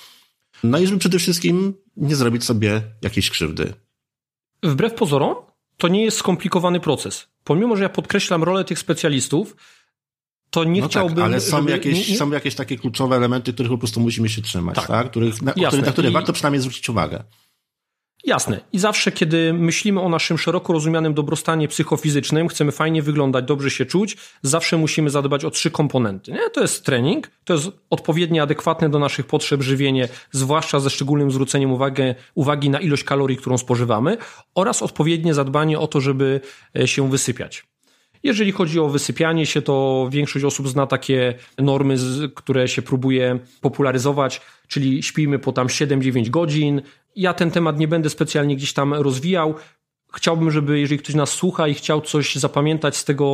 [0.64, 3.72] no i żeby przede wszystkim nie zrobić sobie jakiejś krzywdy.
[4.62, 5.36] Wbrew pozorom,
[5.76, 7.26] to nie jest skomplikowany proces.
[7.44, 9.56] Pomimo, że ja podkreślam rolę tych specjalistów,
[10.50, 11.16] to nie no tak, chciałbym.
[11.16, 12.18] Tak, ale są, żeby, jakieś, nie, nie...
[12.18, 14.86] są jakieś takie kluczowe elementy, których po prostu musimy się trzymać, tak?
[14.86, 15.10] tak?
[15.10, 15.82] Których, na, Jasne.
[15.82, 16.12] na które I...
[16.12, 17.24] warto przynajmniej zwrócić uwagę.
[18.24, 18.60] Jasne.
[18.72, 23.86] I zawsze, kiedy myślimy o naszym szeroko rozumianym dobrostanie psychofizycznym, chcemy fajnie wyglądać, dobrze się
[23.86, 26.32] czuć, zawsze musimy zadbać o trzy komponenty.
[26.32, 26.50] Nie?
[26.50, 31.72] To jest trening, to jest odpowiednio adekwatne do naszych potrzeb żywienie, zwłaszcza ze szczególnym zwróceniem
[31.72, 32.02] uwagi,
[32.34, 34.16] uwagi na ilość kalorii, którą spożywamy,
[34.54, 36.40] oraz odpowiednie zadbanie o to, żeby
[36.78, 37.69] e, się wysypiać.
[38.22, 41.96] Jeżeli chodzi o wysypianie się, to większość osób zna takie normy,
[42.34, 46.82] które się próbuje popularyzować, czyli śpimy po tam 7-9 godzin.
[47.16, 49.54] Ja ten temat nie będę specjalnie gdzieś tam rozwijał.
[50.12, 53.26] Chciałbym, żeby jeżeli ktoś nas słucha i chciał coś zapamiętać z tego,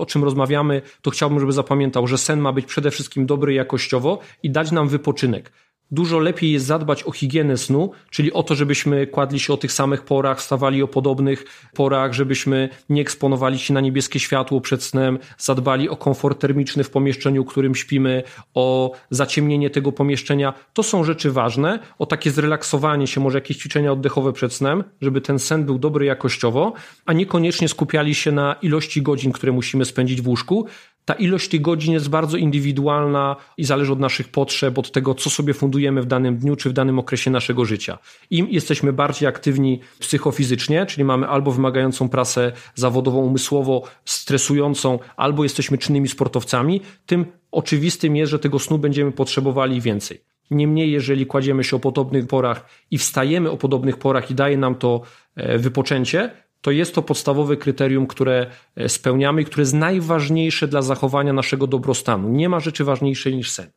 [0.00, 4.18] o czym rozmawiamy, to chciałbym, żeby zapamiętał, że sen ma być przede wszystkim dobry jakościowo
[4.42, 5.52] i dać nam wypoczynek.
[5.94, 9.72] Dużo lepiej jest zadbać o higienę snu, czyli o to, żebyśmy kładli się o tych
[9.72, 15.18] samych porach, stawali o podobnych porach, żebyśmy nie eksponowali się na niebieskie światło przed snem,
[15.38, 18.22] zadbali o komfort termiczny w pomieszczeniu, w którym śpimy,
[18.54, 20.54] o zaciemnienie tego pomieszczenia.
[20.72, 25.20] To są rzeczy ważne, o takie zrelaksowanie się, może jakieś ćwiczenia oddechowe przed snem, żeby
[25.20, 26.72] ten sen był dobry jakościowo,
[27.06, 30.66] a niekoniecznie skupiali się na ilości godzin, które musimy spędzić w łóżku,
[31.04, 35.30] ta ilość tych godzin jest bardzo indywidualna i zależy od naszych potrzeb, od tego, co
[35.30, 37.98] sobie fundujemy w danym dniu czy w danym okresie naszego życia.
[38.30, 45.78] Im jesteśmy bardziej aktywni psychofizycznie, czyli mamy albo wymagającą pracę zawodową, umysłowo, stresującą, albo jesteśmy
[45.78, 50.20] czynnymi sportowcami, tym oczywistym jest, że tego snu będziemy potrzebowali więcej.
[50.50, 54.74] Niemniej, jeżeli kładziemy się o podobnych porach i wstajemy o podobnych porach i daje nam
[54.74, 55.00] to
[55.36, 56.30] e, wypoczęcie,
[56.64, 58.46] to jest to podstawowe kryterium, które
[58.76, 62.28] e, spełniamy i które jest najważniejsze dla zachowania naszego dobrostanu.
[62.28, 63.70] Nie ma rzeczy ważniejszej niż sen.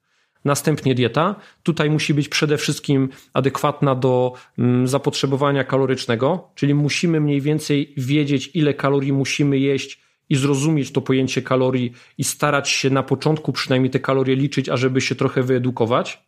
[0.46, 1.36] Następnie dieta.
[1.64, 8.52] Tutaj musi być przede wszystkim adekwatna do mm, zapotrzebowania kalorycznego, czyli musimy mniej więcej wiedzieć,
[8.54, 13.90] ile kalorii musimy jeść i zrozumieć to pojęcie kalorii i starać się na początku przynajmniej
[13.90, 16.27] te kalorie liczyć, ażeby się trochę wyedukować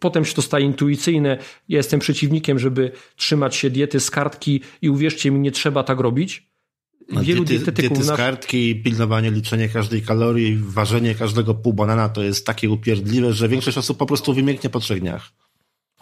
[0.00, 1.38] potem się to staje intuicyjne.
[1.68, 6.00] Ja jestem przeciwnikiem, żeby trzymać się diety z kartki i uwierzcie mi, nie trzeba tak
[6.00, 6.50] robić.
[7.08, 7.72] No, Wielu diety.
[7.72, 13.32] Diety z kartki, pilnowanie, liczenie każdej kalorii, ważenie każdego pół banana to jest takie upierdliwe,
[13.32, 15.32] że większość osób po prostu wymięknie po trzech dniach.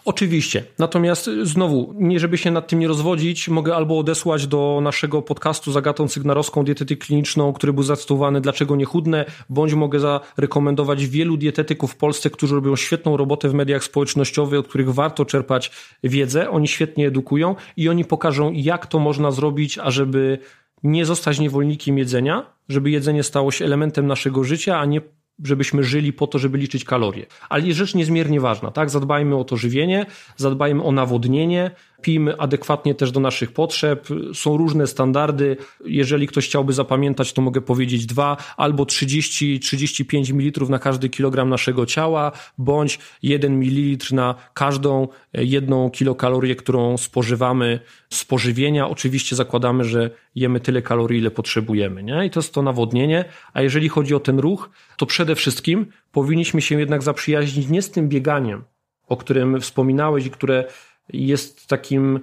[0.05, 0.63] Oczywiście.
[0.79, 5.71] Natomiast znowu, nie żeby się nad tym nie rozwodzić, mogę albo odesłać do naszego podcastu
[5.71, 11.37] z Agatą Cygnarowską, dietetyk kliniczną, który był zacytowany Dlaczego nie chudne, bądź mogę zarekomendować wielu
[11.37, 15.71] dietetyków w Polsce, którzy robią świetną robotę w mediach społecznościowych, od których warto czerpać
[16.03, 16.49] wiedzę.
[16.49, 20.39] Oni świetnie edukują i oni pokażą, jak to można zrobić, ażeby
[20.83, 25.01] nie zostać niewolnikiem jedzenia, żeby jedzenie stało się elementem naszego życia, a nie
[25.43, 27.25] żebyśmy żyli po to, żeby liczyć kalorie.
[27.49, 28.89] Ale jest rzecz niezmiernie ważna, tak?
[28.89, 30.05] Zadbajmy o to żywienie,
[30.37, 31.71] zadbajmy o nawodnienie,
[32.01, 34.07] pijmy adekwatnie też do naszych potrzeb.
[34.33, 35.57] Są różne standardy.
[35.85, 41.85] Jeżeli ktoś chciałby zapamiętać, to mogę powiedzieć dwa albo 30-35 ml na każdy kilogram naszego
[41.85, 48.89] ciała, bądź 1 ml na każdą jedną kilokalorię, którą spożywamy z pożywienia.
[48.89, 52.03] Oczywiście zakładamy, że jemy tyle kalorii, ile potrzebujemy.
[52.03, 52.25] Nie?
[52.25, 53.25] I to jest to nawodnienie.
[53.53, 57.91] A jeżeli chodzi o ten ruch, to przede wszystkim powinniśmy się jednak zaprzyjaźnić nie z
[57.91, 58.63] tym bieganiem,
[59.07, 60.65] o którym wspominałeś i które
[61.13, 62.19] jest takim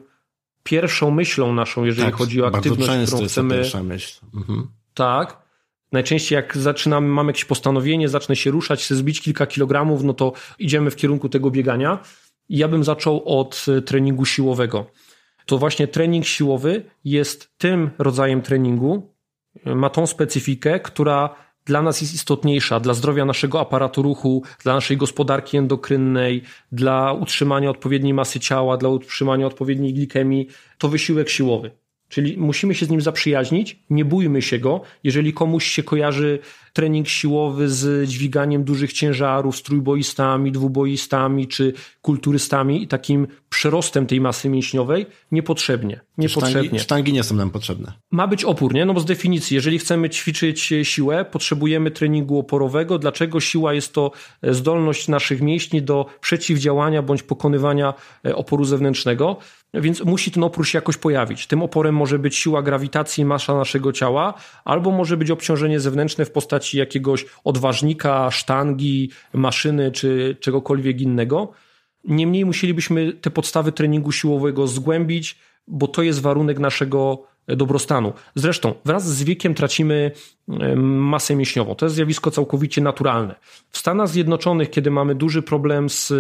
[0.63, 3.63] pierwszą myślą naszą, jeżeli tak, chodzi o aktywność, którą chcemy.
[3.83, 4.21] Myśl.
[4.35, 4.67] Mhm.
[4.95, 5.47] Tak.
[5.93, 10.33] Najczęściej jak zaczynamy, mamy jakieś postanowienie, zacznę się ruszać, chcę zbić kilka kilogramów, no to
[10.59, 11.99] idziemy w kierunku tego biegania.
[12.49, 14.91] I ja bym zaczął od treningu siłowego.
[15.47, 19.15] To właśnie trening siłowy jest tym rodzajem treningu,
[19.65, 21.35] ma tą specyfikę, która
[21.67, 27.71] dla nas jest istotniejsza, dla zdrowia naszego aparatu ruchu, dla naszej gospodarki endokrynnej, dla utrzymania
[27.71, 30.49] odpowiedniej masy ciała, dla utrzymania odpowiedniej glikemii,
[30.79, 31.71] to wysiłek siłowy.
[32.09, 34.81] Czyli musimy się z nim zaprzyjaźnić, nie bójmy się go.
[35.05, 36.39] Jeżeli komuś się kojarzy
[36.77, 44.21] trening siłowy z dźwiganiem dużych ciężarów, z trójboistami, dwuboistami czy kulturystami i takim przerostem tej
[44.21, 46.01] masy mięśniowej, niepotrzebnie.
[46.19, 46.69] niepotrzebnie.
[46.69, 47.93] Sztangi, sztangi nie są nam potrzebne.
[48.11, 48.85] Ma być opór, nie?
[48.85, 52.99] No bo z definicji, jeżeli chcemy ćwiczyć siłę, potrzebujemy treningu oporowego.
[52.99, 54.11] Dlaczego siła jest to
[54.43, 57.95] zdolność naszych mięśni do przeciwdziałania bądź pokonywania
[58.27, 59.37] e, oporu zewnętrznego?
[59.75, 61.47] Więc musi ten opór się jakoś pojawić.
[61.47, 64.35] Tym oporem może być siła grawitacji, masza naszego ciała,
[64.65, 71.53] albo może być obciążenie zewnętrzne w postaci jakiegoś odważnika, sztangi, maszyny czy czegokolwiek innego.
[72.05, 78.13] Niemniej musielibyśmy te podstawy treningu siłowego zgłębić, bo to jest warunek naszego dobrostanu.
[78.35, 80.11] Zresztą wraz z wiekiem tracimy
[80.77, 81.75] masę mięśniową.
[81.75, 83.35] To jest zjawisko całkowicie naturalne.
[83.71, 86.13] W Stanach Zjednoczonych, kiedy mamy duży problem z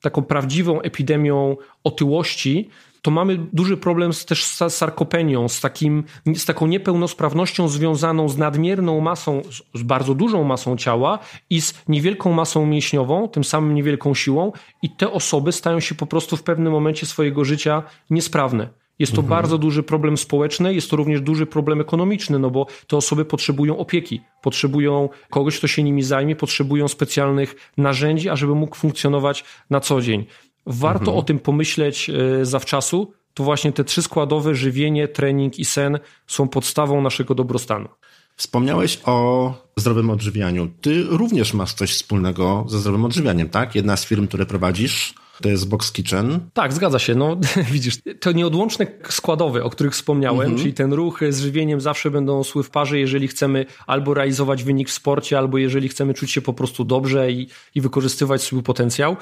[0.00, 2.70] taką prawdziwą epidemią otyłości,
[3.04, 8.38] to mamy duży problem z, też z sarkopenią, z, takim, z taką niepełnosprawnością związaną z
[8.38, 9.42] nadmierną masą,
[9.74, 11.18] z bardzo dużą masą ciała
[11.50, 16.06] i z niewielką masą mięśniową, tym samym niewielką siłą, i te osoby stają się po
[16.06, 18.68] prostu w pewnym momencie swojego życia niesprawne.
[18.98, 19.40] Jest to mhm.
[19.40, 23.78] bardzo duży problem społeczny, jest to również duży problem ekonomiczny, no bo te osoby potrzebują
[23.78, 30.00] opieki, potrzebują kogoś, kto się nimi zajmie, potrzebują specjalnych narzędzi, ażeby mógł funkcjonować na co
[30.00, 30.26] dzień.
[30.66, 31.18] Warto mhm.
[31.18, 33.12] o tym pomyśleć e, zawczasu.
[33.34, 37.88] To właśnie te trzy składowe żywienie, trening i sen są podstawą naszego dobrostanu.
[38.36, 40.68] Wspomniałeś o zdrowym odżywianiu.
[40.80, 43.74] Ty również masz coś wspólnego ze zdrowym odżywianiem, tak?
[43.74, 46.40] Jedna z firm, które prowadzisz, to jest Box Kitchen.
[46.52, 47.14] Tak, zgadza się.
[47.14, 47.36] No,
[47.72, 50.58] widzisz, to nieodłączne składowe, o których wspomniałem, mhm.
[50.58, 54.88] czyli ten ruch z żywieniem zawsze będą szły w parze, jeżeli chcemy albo realizować wynik
[54.88, 59.16] w sporcie, albo jeżeli chcemy czuć się po prostu dobrze i, i wykorzystywać swój potencjał.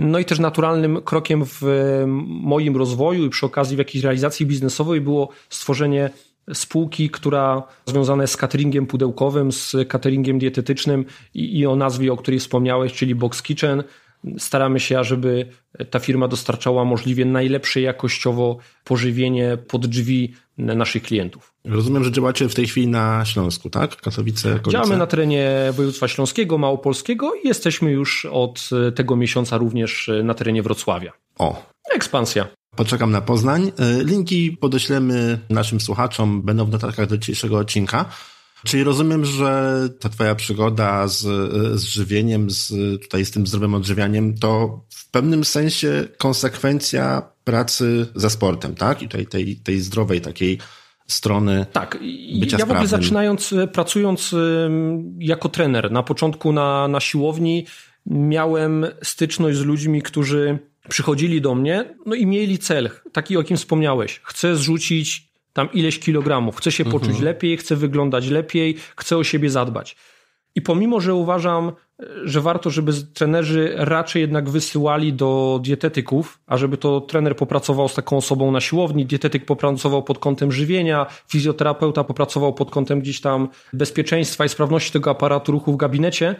[0.00, 1.62] No i też naturalnym krokiem w
[2.26, 6.10] moim rozwoju i przy okazji w jakiejś realizacji biznesowej było stworzenie
[6.54, 12.16] spółki, która związana jest z cateringiem pudełkowym, z cateringiem dietetycznym i, i o nazwie, o
[12.16, 13.82] której wspomniałeś, czyli Box Kitchen.
[14.38, 15.48] Staramy się, ażeby
[15.90, 21.54] ta firma dostarczała możliwie najlepsze jakościowo pożywienie pod drzwi naszych klientów.
[21.64, 23.96] Rozumiem, że działacie w tej chwili na Śląsku, tak?
[23.96, 24.70] Katowice, Kolice?
[24.70, 30.62] Działamy na terenie województwa śląskiego, małopolskiego i jesteśmy już od tego miesiąca również na terenie
[30.62, 31.12] Wrocławia.
[31.38, 31.66] O.
[31.94, 32.46] Ekspansja.
[32.76, 33.72] Poczekam na Poznań.
[33.78, 38.04] E, linki podeślemy naszym słuchaczom, będą w notatkach do dzisiejszego odcinka.
[38.64, 41.20] Czyli rozumiem, że ta twoja przygoda z,
[41.80, 42.72] z żywieniem, z,
[43.02, 49.02] tutaj z tym zdrowym odżywianiem, to w pewnym sensie konsekwencja pracy ze sportem, tak?
[49.02, 50.58] I tej, tej, tej zdrowej takiej
[51.06, 51.98] strony tak.
[52.58, 54.34] ja w ogóle zaczynając, pracując
[55.18, 57.66] jako trener na początku na, na siłowni,
[58.06, 63.56] miałem styczność z ludźmi, którzy przychodzili do mnie, no i mieli cel, taki o jakim
[63.56, 64.20] wspomniałeś.
[64.24, 67.24] Chcę zrzucić tam ileś kilogramów, chcę się poczuć mhm.
[67.24, 69.96] lepiej, chcę wyglądać lepiej, chcę o siebie zadbać.
[70.54, 71.72] I pomimo, że uważam,
[72.24, 77.94] że warto, żeby trenerzy raczej jednak wysyłali do dietetyków, a żeby to trener popracował z
[77.94, 83.48] taką osobą na siłowni, dietetyk popracował pod kątem żywienia, fizjoterapeuta popracował pod kątem gdzieś tam
[83.72, 86.34] bezpieczeństwa i sprawności tego aparatu ruchu w gabinecie,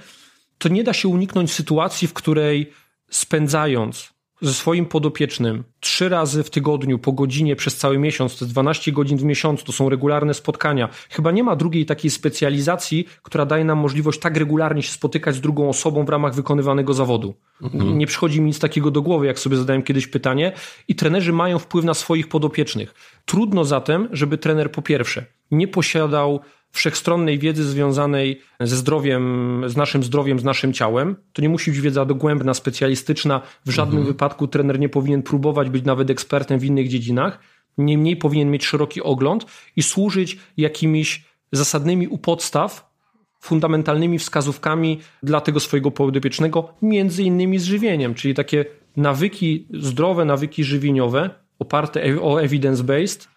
[0.59, 2.73] to nie da się uniknąć sytuacji, w której
[3.11, 8.55] spędzając ze swoim podopiecznym trzy razy w tygodniu po godzinie przez cały miesiąc, to jest
[8.55, 10.89] 12 godzin w miesiącu, to są regularne spotkania.
[11.11, 15.41] Chyba nie ma drugiej takiej specjalizacji, która daje nam możliwość tak regularnie się spotykać z
[15.41, 17.35] drugą osobą w ramach wykonywanego zawodu.
[17.63, 17.99] Mhm.
[17.99, 20.53] Nie przychodzi mi nic takiego do głowy, jak sobie zadałem kiedyś pytanie
[20.89, 22.95] i trenerzy mają wpływ na swoich podopiecznych.
[23.25, 26.41] Trudno zatem, żeby trener po pierwsze nie posiadał
[26.73, 31.17] wszechstronnej wiedzy związanej ze zdrowiem, z naszym zdrowiem, z naszym ciałem.
[31.33, 33.41] To nie musi być wiedza dogłębna, specjalistyczna.
[33.67, 34.15] W żadnym mhm.
[34.15, 37.39] wypadku trener nie powinien próbować być nawet ekspertem w innych dziedzinach.
[37.79, 39.47] Niemniej powinien mieć szeroki ogląd
[39.77, 42.93] i służyć jakimiś zasadnymi u podstaw,
[43.41, 48.65] fundamentalnymi wskazówkami dla tego swojego podopiecznego, między innymi z żywieniem, czyli takie
[48.97, 53.29] nawyki, zdrowe nawyki żywieniowe, oparte e- o evidence-based,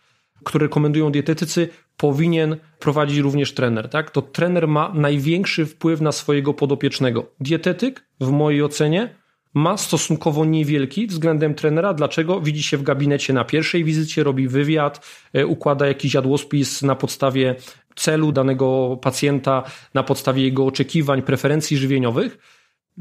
[0.44, 3.90] które rekomendują dietetycy, powinien prowadzić również trener.
[3.90, 4.12] Tak?
[4.12, 7.32] To trener ma największy wpływ na swojego podopiecznego.
[7.40, 9.16] Dietetyk, w mojej ocenie,
[9.54, 11.94] ma stosunkowo niewielki względem trenera.
[11.94, 12.42] Dlaczego?
[12.42, 17.56] Widzi się w gabinecie na pierwszej wizycie, robi wywiad, e, układa jakiś jadłospis na podstawie
[17.96, 19.64] celu danego pacjenta,
[19.94, 22.38] na podstawie jego oczekiwań, preferencji żywieniowych.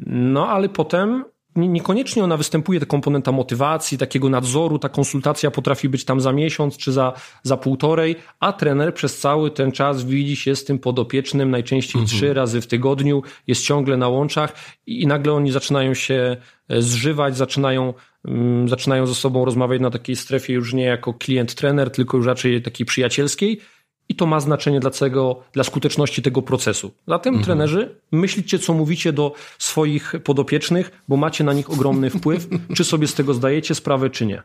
[0.06, 1.24] No ale potem
[1.56, 6.76] niekoniecznie ona występuje, ta komponenta motywacji, takiego nadzoru, ta konsultacja potrafi być tam za miesiąc
[6.76, 11.50] czy za, za półtorej, a trener przez cały ten czas widzi się z tym podopiecznym
[11.50, 12.18] najczęściej mhm.
[12.18, 14.52] trzy razy w tygodniu, jest ciągle na łączach
[14.86, 16.36] i, i nagle oni zaczynają się
[16.68, 17.94] e, zżywać, zaczynają,
[18.24, 22.62] um, zaczynają ze sobą rozmawiać na takiej strefie już nie jako klient-trener, tylko już raczej
[22.62, 23.60] takiej przyjacielskiej
[24.08, 26.90] i to ma znaczenie dla, tego, dla skuteczności tego procesu.
[27.08, 27.44] Zatem, mhm.
[27.44, 32.48] trenerzy, myślicie, co mówicie do swoich podopiecznych, bo macie na nich ogromny wpływ.
[32.76, 34.42] czy sobie z tego zdajecie sprawę, czy nie?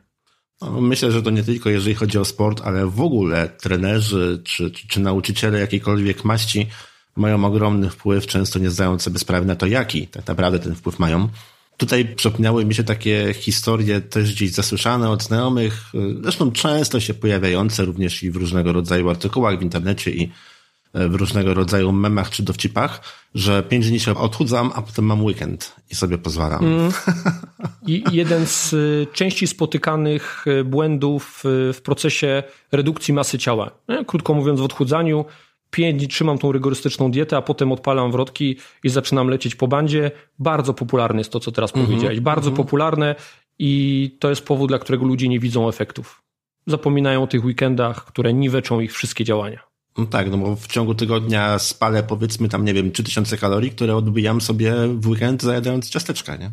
[0.62, 4.72] No, myślę, że to nie tylko jeżeli chodzi o sport, ale w ogóle trenerzy czy,
[4.72, 6.68] czy, czy nauczyciele jakiejkolwiek maści
[7.16, 11.00] mają ogromny wpływ, często nie zdając sobie sprawy na to, jaki tak naprawdę ten wpływ
[11.00, 11.30] mają.
[11.80, 15.84] Tutaj przypomniały mi się takie historie też gdzieś zasłyszane od znajomych,
[16.22, 20.32] zresztą często się pojawiające również i w różnego rodzaju artykułach w internecie i
[20.94, 23.02] w różnego rodzaju memach czy dowcipach,
[23.36, 26.66] że pięć dni się odchudzam, a potem mam weekend i sobie pozwalam.
[26.66, 26.92] Mm.
[27.88, 33.72] I jeden z y, częściej spotykanych y, błędów y, w procesie redukcji masy ciała.
[34.08, 35.26] Krótko mówiąc, w odchudzaniu
[35.72, 40.12] pięć dni trzymam tą rygorystyczną dietę, a potem odpalam wrotki i zaczynam lecieć po bandzie.
[40.40, 41.90] Bardzo popularne jest to, co teraz mm -hmm.
[41.90, 42.20] powiedziałeś.
[42.20, 42.64] Bardzo mm -hmm.
[42.64, 43.16] popularne
[43.60, 46.24] i to jest powód, dla którego ludzie nie widzą efektów.
[46.68, 49.60] Zapominają o tych weekendach, które niweczą ich wszystkie działania.
[49.98, 53.96] No tak, no bo w ciągu tygodnia spalę powiedzmy tam, nie wiem, 3000 kalorii, które
[53.96, 56.52] odbijam sobie w weekend zajadając ciasteczka, nie?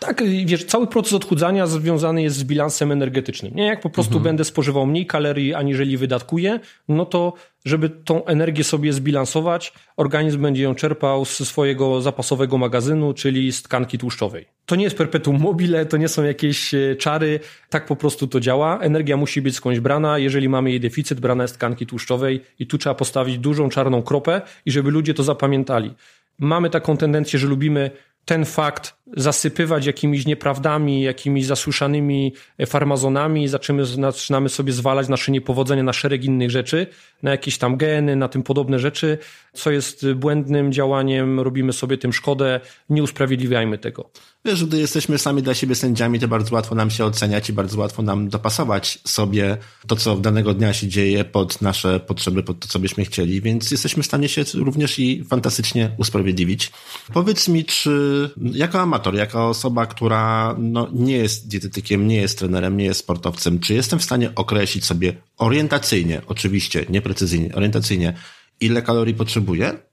[0.00, 3.54] Tak, wiesz, cały proces odchudzania związany jest z bilansem energetycznym.
[3.54, 4.24] Nie, jak po prostu mhm.
[4.24, 7.32] będę spożywał mniej kalorii, aniżeli wydatkuję, no to
[7.64, 13.62] żeby tą energię sobie zbilansować, organizm będzie ją czerpał z swojego zapasowego magazynu, czyli z
[13.62, 14.46] tkanki tłuszczowej.
[14.66, 17.40] To nie jest perpetuum mobile, to nie są jakieś e, czary,
[17.70, 18.78] tak po prostu to działa.
[18.80, 22.78] Energia musi być skądś brana, jeżeli mamy jej deficyt, brana jest tkanki tłuszczowej i tu
[22.78, 25.94] trzeba postawić dużą czarną kropę i żeby ludzie to zapamiętali.
[26.38, 27.90] Mamy taką tendencję, że lubimy
[28.30, 32.34] ten fakt zasypywać jakimiś nieprawdami, jakimiś zasłyszanymi
[32.66, 36.86] farmazonami, zaczynamy, zaczynamy sobie zwalać nasze niepowodzenia na szereg innych rzeczy,
[37.22, 39.18] na jakieś tam geny, na tym podobne rzeczy,
[39.52, 42.60] co jest błędnym działaniem, robimy sobie tym szkodę,
[42.90, 44.10] nie usprawiedliwiajmy tego.
[44.44, 47.78] Wiesz, gdy jesteśmy sami dla siebie sędziami, to bardzo łatwo nam się oceniać i bardzo
[47.78, 52.68] łatwo nam dopasować sobie to, co danego dnia się dzieje pod nasze potrzeby, pod to,
[52.68, 56.72] co byśmy chcieli, więc jesteśmy w stanie się również i fantastycznie usprawiedliwić.
[57.12, 62.76] Powiedz mi, czy jako amator, jako osoba, która no, nie jest dietetykiem, nie jest trenerem,
[62.76, 68.14] nie jest sportowcem, czy jestem w stanie określić sobie orientacyjnie, oczywiście, nieprecyzyjnie, orientacyjnie,
[68.60, 69.89] ile kalorii potrzebuję?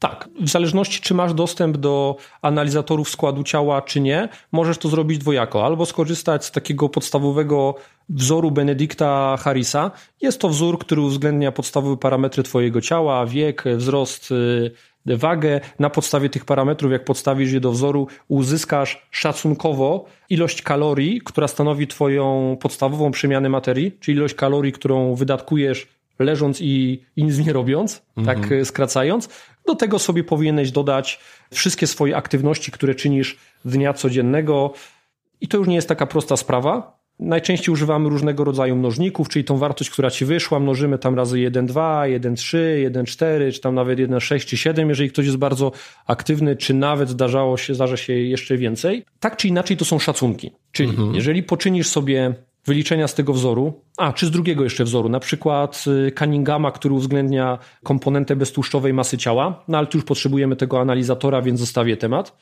[0.00, 5.18] Tak, w zależności czy masz dostęp do analizatorów składu ciała, czy nie, możesz to zrobić
[5.18, 5.66] dwojako.
[5.66, 7.74] Albo skorzystać z takiego podstawowego
[8.08, 9.90] wzoru Benedicta Harrisa.
[10.20, 15.60] Jest to wzór, który uwzględnia podstawowe parametry Twojego ciała, wiek, wzrost, y, wagę.
[15.78, 21.86] Na podstawie tych parametrów, jak podstawisz je do wzoru, uzyskasz szacunkowo ilość kalorii, która stanowi
[21.86, 28.02] Twoją podstawową przemianę materii, czyli ilość kalorii, którą wydatkujesz leżąc i, i nic nie robiąc,
[28.26, 28.64] tak mhm.
[28.64, 29.28] skracając.
[29.66, 34.72] Do tego sobie powinieneś dodać wszystkie swoje aktywności, które czynisz dnia codziennego.
[35.40, 37.00] I to już nie jest taka prosta sprawa.
[37.20, 42.20] Najczęściej używamy różnego rodzaju mnożników, czyli tą wartość, która ci wyszła, mnożymy tam razy 1,2,
[42.20, 45.72] 1,3, 1,4, czy tam nawet 1,6 czy 7, jeżeli ktoś jest bardzo
[46.06, 49.04] aktywny, czy nawet zdarzało się, zdarza się jeszcze więcej.
[49.20, 50.50] Tak czy inaczej to są szacunki.
[50.72, 51.14] Czyli mhm.
[51.14, 52.34] jeżeli poczynisz sobie
[52.66, 56.94] wyliczenia z tego wzoru, a czy z drugiego jeszcze wzoru, na przykład y, Cunninghama, który
[56.94, 62.36] uwzględnia komponentę beztłuszczowej masy ciała, no ale tu już potrzebujemy tego analizatora, więc zostawię temat.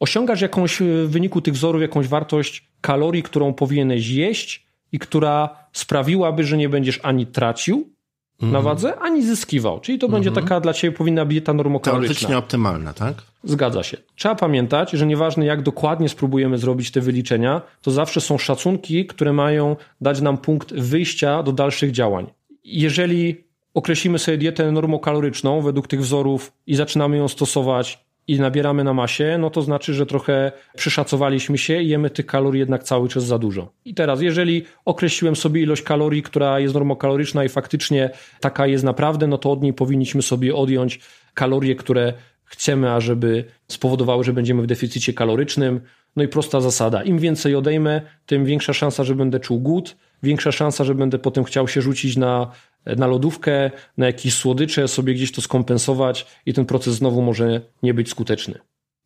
[0.00, 5.56] Osiągasz jakąś y, w wyniku tych wzorów jakąś wartość kalorii, którą powinieneś jeść i która
[5.72, 7.94] sprawiłaby, że nie będziesz ani tracił,
[8.40, 8.64] na mhm.
[8.64, 9.80] wadze, ani zyskiwał.
[9.80, 10.46] Czyli to będzie mhm.
[10.46, 12.08] taka dla Ciebie powinna być dieta normokaloryczna.
[12.08, 13.22] Teoretycznie optymalna, tak?
[13.44, 13.96] Zgadza się.
[14.16, 19.32] Trzeba pamiętać, że nieważne jak dokładnie spróbujemy zrobić te wyliczenia, to zawsze są szacunki, które
[19.32, 22.26] mają dać nam punkt wyjścia do dalszych działań.
[22.64, 28.94] Jeżeli określimy sobie dietę normokaloryczną według tych wzorów i zaczynamy ją stosować i nabieramy na
[28.94, 33.24] masie, no to znaczy, że trochę przyszacowaliśmy się i jemy tych kalorii jednak cały czas
[33.24, 33.72] za dużo.
[33.84, 39.26] I teraz, jeżeli określiłem sobie ilość kalorii, która jest normokaloryczna i faktycznie taka jest naprawdę,
[39.26, 41.00] no to od niej powinniśmy sobie odjąć
[41.34, 42.12] kalorie, które
[42.44, 45.80] chcemy, ażeby spowodowały, że będziemy w deficycie kalorycznym.
[46.16, 47.02] No i prosta zasada.
[47.02, 51.44] Im więcej odejmę, tym większa szansa, że będę czuł głód, większa szansa, że będę potem
[51.44, 52.50] chciał się rzucić na,
[52.96, 57.94] na lodówkę, na jakieś słodycze, sobie gdzieś to skompensować i ten proces znowu może nie
[57.94, 58.58] być skuteczny.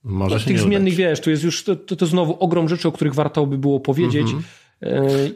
[0.05, 1.07] Może no, się tych zmiennych, udać.
[1.07, 3.81] wiesz, to jest już to, to, to znowu ogrom rzeczy, o których warto by było
[3.81, 4.23] powiedzieć.
[4.23, 4.39] Mhm.
[4.39, 4.68] E,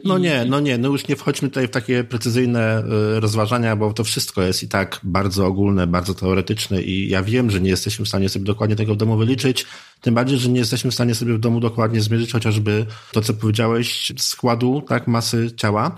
[0.03, 2.83] No i- nie, no nie, no już nie wchodźmy tutaj w takie precyzyjne
[3.17, 7.51] y, rozważania, bo to wszystko jest i tak bardzo ogólne, bardzo teoretyczne i ja wiem,
[7.51, 9.65] że nie jesteśmy w stanie sobie dokładnie tego w domu wyliczyć,
[10.01, 13.33] tym bardziej, że nie jesteśmy w stanie sobie w domu dokładnie zmierzyć chociażby to, co
[13.33, 15.97] powiedziałeś, składu, tak, masy ciała.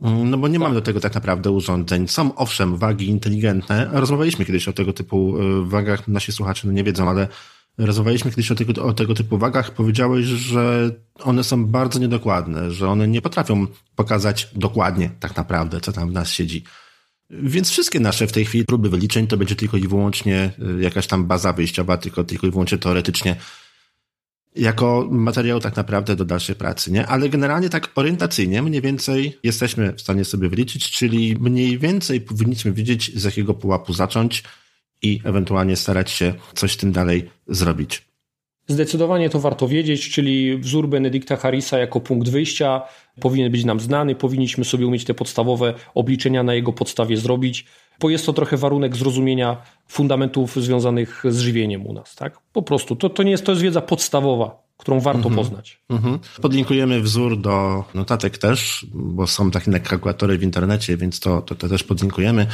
[0.00, 2.08] Mm, No bo nie mamy do tego tak naprawdę urządzeń.
[2.08, 3.88] Są owszem wagi inteligentne.
[3.92, 6.08] Rozmawialiśmy kiedyś o tego typu y, wagach.
[6.08, 7.28] Nasi słuchacze no nie wiedzą, ale
[7.78, 9.74] rozmawialiśmy kiedyś o tego, o tego typu wagach.
[9.74, 13.66] Powiedziałeś, że one są bardzo niedokładne, że one nie potrafią
[13.96, 16.64] pokazać dokładnie tak naprawdę, co tam w nas siedzi.
[17.30, 21.06] Więc wszystkie nasze w tej chwili próby wyliczeń to będzie tylko i wyłącznie y, jakaś
[21.06, 23.36] tam baza wyjściowa, tylko, tylko i wyłącznie teoretycznie
[24.56, 27.06] jako materiał tak naprawdę do dalszej pracy, nie?
[27.06, 32.72] Ale generalnie tak orientacyjnie mniej więcej jesteśmy w stanie sobie wyliczyć, czyli mniej więcej powinniśmy
[32.72, 34.42] wiedzieć z jakiego pułapu zacząć
[35.02, 38.12] i ewentualnie starać się coś z tym dalej zrobić.
[38.68, 42.82] Zdecydowanie to warto wiedzieć, czyli wzór Benedykta Harrisa jako punkt wyjścia
[43.20, 47.66] powinien być nam znany, powinniśmy sobie umieć te podstawowe obliczenia na jego podstawie zrobić,
[48.00, 49.56] bo jest to trochę warunek zrozumienia
[49.88, 52.14] fundamentów związanych z żywieniem u nas.
[52.14, 52.38] Tak?
[52.52, 55.80] Po prostu to, to nie jest, to jest wiedza podstawowa, którą warto poznać.
[55.90, 56.18] Mhm.
[56.42, 61.68] Podlinkujemy wzór do notatek też, bo są takie kalkulatory w internecie, więc to, to, to
[61.68, 62.46] też podlinkujemy.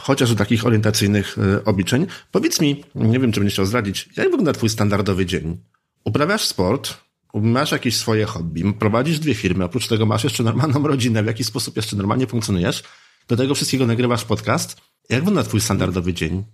[0.00, 2.06] Chociaż do takich orientacyjnych y, obliczeń.
[2.30, 5.58] Powiedz mi, nie wiem, czy będziesz chciał zdradzić, jak wygląda twój standardowy dzień?
[6.04, 6.94] Uprawiasz sport,
[7.34, 11.44] masz jakieś swoje hobby, prowadzisz dwie firmy, oprócz tego masz jeszcze normalną rodzinę, w jaki
[11.44, 12.82] sposób jeszcze normalnie funkcjonujesz,
[13.28, 14.76] do tego wszystkiego nagrywasz podcast.
[15.08, 16.44] Jak wygląda twój standardowy dzień?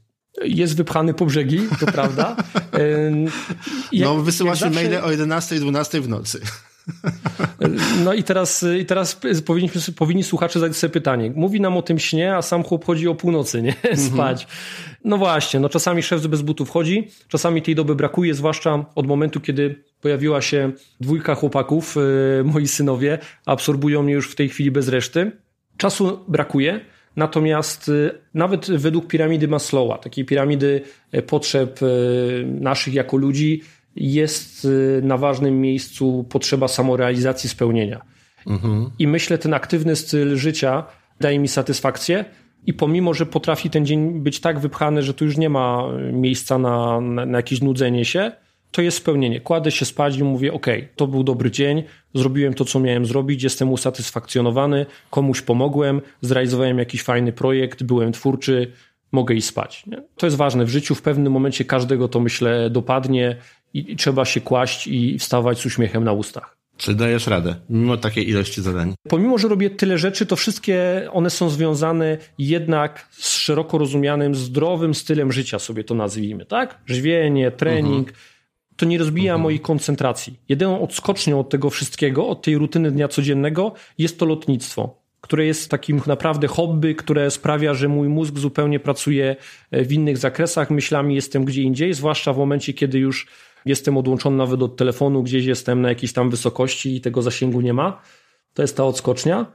[0.45, 2.37] Jest wypchany po brzegi, to prawda.
[3.09, 3.25] Ym,
[3.93, 6.41] jak- no, wysyłasz zawsze- maile o 11 i 12 w nocy.
[8.05, 11.33] No i teraz, i teraz powinniśmy, powinni słuchacze zadać sobie pytanie.
[11.35, 13.75] Mówi nam o tym śnie, a sam chłop chodzi o północy, nie?
[14.07, 14.47] Spać.
[15.05, 19.41] No właśnie, no czasami szef bez butów chodzi, czasami tej doby brakuje, zwłaszcza od momentu,
[19.41, 24.89] kiedy pojawiła się dwójka chłopaków, yy, moi synowie, absorbują mnie już w tej chwili bez
[24.89, 25.33] reszty.
[25.77, 26.81] Czasu brakuje,
[27.17, 30.81] natomiast y, nawet według piramidy Maslowa, takiej piramidy
[31.15, 33.63] y, potrzeb y, naszych jako ludzi,
[33.97, 38.05] jest y, na ważnym miejscu potrzeba samorealizacji, spełnienia.
[38.99, 40.85] I myślę, ten aktywny styl życia
[41.21, 42.25] daje mi satysfakcję.
[42.67, 46.13] I pomimo, że potrafi ten dzień być tak wypchany, że tu już nie ma y,
[46.13, 48.33] miejsca na, na, na jakieś nudzenie się,
[48.71, 49.41] to jest spełnienie.
[49.41, 50.67] Kładę się spać i mówię: OK,
[50.97, 51.83] to był dobry dzień,
[52.15, 58.73] zrobiłem to, co miałem zrobić, jestem usatysfakcjonowany, komuś pomogłem, zrealizowałem jakiś fajny projekt, byłem twórczy,
[59.13, 59.87] mogę iść spać.
[59.87, 60.03] Nie?
[60.17, 60.95] To jest ważne w życiu.
[60.95, 63.37] W pewnym momencie każdego to myślę dopadnie
[63.75, 66.57] i, i trzeba się kłaść i wstawać z uśmiechem na ustach.
[66.77, 68.95] Czy dajesz radę, mimo takiej ilości zadań?
[69.09, 74.95] Pomimo, że robię tyle rzeczy, to wszystkie one są związane jednak z szeroko rozumianym zdrowym
[74.95, 76.79] stylem życia, sobie to nazwijmy, tak?
[76.87, 78.13] Żywienie, trening.
[78.77, 80.41] To nie rozbija mojej koncentracji.
[80.49, 85.71] Jedyną odskocznią od tego wszystkiego, od tej rutyny dnia codziennego jest to lotnictwo, które jest
[85.71, 89.37] takim naprawdę hobby, które sprawia, że mój mózg zupełnie pracuje
[89.73, 90.71] w innych zakresach.
[90.71, 93.27] Myślami jestem gdzie indziej, zwłaszcza w momencie, kiedy już
[93.65, 97.73] jestem odłączony nawet od telefonu, gdzieś jestem na jakiejś tam wysokości i tego zasięgu nie
[97.73, 98.03] ma.
[98.55, 99.47] To jest ta odskocznia.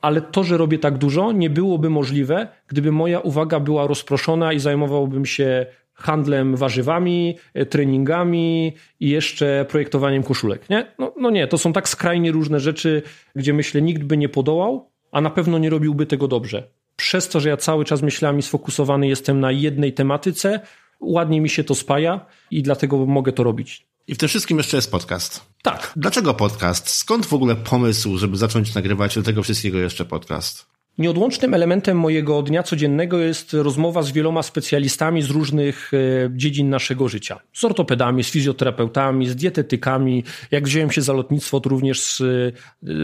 [0.00, 4.58] Ale to, że robię tak dużo, nie byłoby możliwe, gdyby moja uwaga była rozproszona i
[4.58, 10.70] zajmowałbym się handlem warzywami, e, treningami i jeszcze projektowaniem koszulek.
[10.70, 10.92] Nie?
[10.98, 13.02] No, no nie, to są tak skrajnie różne rzeczy,
[13.36, 16.68] gdzie myślę, nikt by nie podołał, a na pewno nie robiłby tego dobrze.
[16.96, 20.60] Przez to, że ja cały czas myślami sfokusowany jestem na jednej tematyce,
[21.00, 23.86] ładnie mi się to spaja i dlatego mogę to robić.
[24.06, 25.46] I w tym wszystkim jeszcze jest podcast.
[25.62, 26.88] Tak, Dlaczego podcast?
[26.88, 30.66] Skąd w ogóle pomysł, żeby zacząć nagrywać do tego wszystkiego jeszcze podcast?
[30.98, 37.08] Nieodłącznym elementem mojego dnia codziennego jest rozmowa z wieloma specjalistami z różnych e, dziedzin naszego
[37.08, 37.40] życia.
[37.52, 40.24] Z ortopedami, z fizjoterapeutami, z dietetykami.
[40.50, 42.26] Jak wziąłem się za lotnictwo, to również z, e,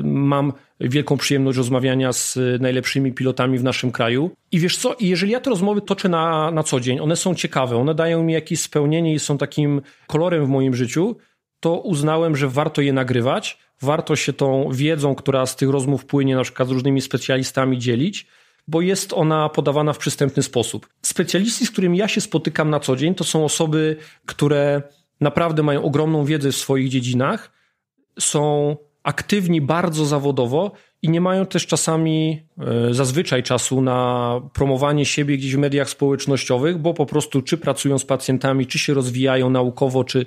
[0.03, 4.31] mam wielką przyjemność rozmawiania z najlepszymi pilotami w naszym kraju.
[4.53, 7.77] I wiesz co, jeżeli ja te rozmowy toczę na, na co dzień, one są ciekawe,
[7.77, 11.17] one dają mi jakieś spełnienie i są takim kolorem w moim życiu,
[11.61, 16.37] to uznałem, że warto je nagrywać, warto się tą wiedzą, która z tych rozmów płynie,
[16.37, 18.27] na przykład z różnymi specjalistami dzielić,
[18.69, 20.89] bo jest ona podawana w przystępny sposób.
[21.03, 23.97] Specjaliści, z którymi ja się spotykam na co dzień, to są osoby,
[24.27, 24.83] które
[25.21, 27.53] naprawdę mają ogromną wiedzę w swoich dziedzinach,
[28.19, 30.73] są aktywni bardzo zawodowo
[31.03, 32.43] i nie mają też czasami,
[32.91, 37.99] e, zazwyczaj czasu na promowanie siebie gdzieś w mediach społecznościowych, bo po prostu czy pracują
[37.99, 40.27] z pacjentami, czy się rozwijają naukowo, czy,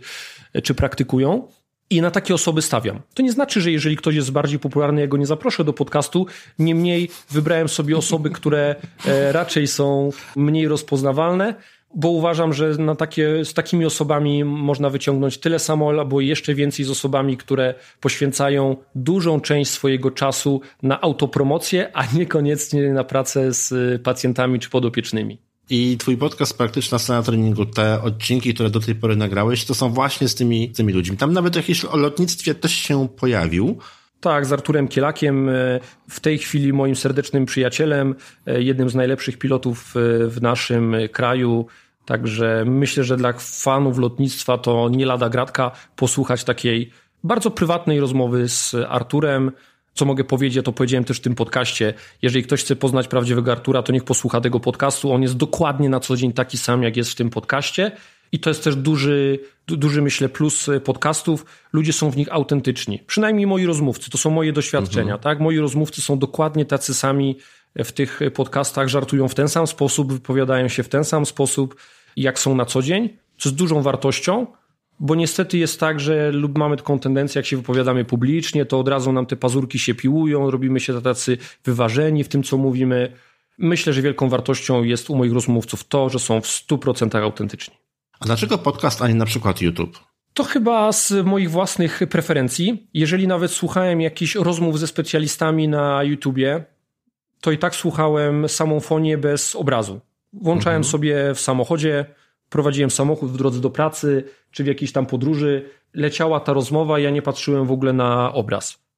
[0.64, 1.48] czy praktykują.
[1.90, 3.02] I na takie osoby stawiam.
[3.14, 6.26] To nie znaczy, że jeżeli ktoś jest bardziej popularny, ja go nie zaproszę do podcastu.
[6.60, 8.76] Niemniej wybrałem sobie osoby, które
[9.06, 11.56] e, raczej są mniej rozpoznawalne,
[11.96, 16.86] bo uważam, że na takie, z takimi osobami można wyciągnąć tyle samo, albo jeszcze więcej
[16.86, 24.02] z osobami, które poświęcają dużą część swojego czasu na autopromocję, a niekoniecznie na pracę z
[24.02, 25.49] pacjentami czy podopiecznymi.
[25.70, 29.90] I twój podcast Praktyczna Scena Treningu, te odcinki, które do tej pory nagrałeś, to są
[29.90, 31.18] właśnie z tymi, tymi ludźmi.
[31.18, 33.78] Tam nawet jakiś o lotnictwie też się pojawił.
[34.22, 38.16] Tak, z Arturem Kielakiem, e, w tej chwili moim serdecznym przyjacielem,
[38.48, 41.66] e, jednym z najlepszych pilotów e, w naszym kraju.
[42.06, 46.92] Także myślę, że dla fanów lotnictwa to nie lada gratka posłuchać takiej
[47.24, 49.52] bardzo prywatnej rozmowy z Arturem.
[49.94, 51.94] Co mogę powiedzieć, to powiedziałem też w tym podcaście.
[52.22, 55.12] Jeżeli ktoś chce poznać prawdziwego Artura, to niech posłucha tego podcastu.
[55.12, 57.92] On jest dokładnie na co dzień taki sam, jak jest w tym podcaście.
[58.32, 61.46] I to jest też duży, duży, myślę, plus podcastów.
[61.74, 63.04] Ludzie są w nich autentyczni.
[63.08, 64.10] Przynajmniej moi rozmówcy.
[64.10, 65.20] To są moje doświadczenia, mhm.
[65.20, 65.40] tak?
[65.40, 67.38] Moi rozmówcy są dokładnie tacy sami
[67.76, 71.76] w tych podcastach, żartują w ten sam sposób, wypowiadają się w ten sam sposób,
[72.18, 74.48] jak są na co dzień, co jest dużą wartością,
[75.00, 78.88] bo niestety jest tak, że lub mamy taką tendencję, jak się wypowiadamy publicznie, to od
[78.88, 83.14] razu nam te pazurki się piłują, robimy się tacy wyważeni w tym, co mówimy.
[83.58, 87.76] Myślę, że wielką wartością jest u moich rozmówców to, że są w 100% autentyczni.
[88.20, 90.00] A dlaczego podcast, a nie na przykład YouTube?
[90.34, 92.88] To chyba z moich własnych preferencji.
[92.94, 96.66] Jeżeli nawet słuchałem jakichś rozmów ze specjalistami na YouTubie,
[97.42, 100.02] to i tak słuchałem samą fonię bez obrazu.
[100.34, 100.92] Włączałem mhm.
[100.92, 102.06] sobie w samochodzie,
[102.50, 105.70] prowadziłem samochód w drodze do pracy, czy w jakiejś tam podróży.
[105.94, 108.89] Leciała ta rozmowa, ja nie patrzyłem w ogóle na obraz.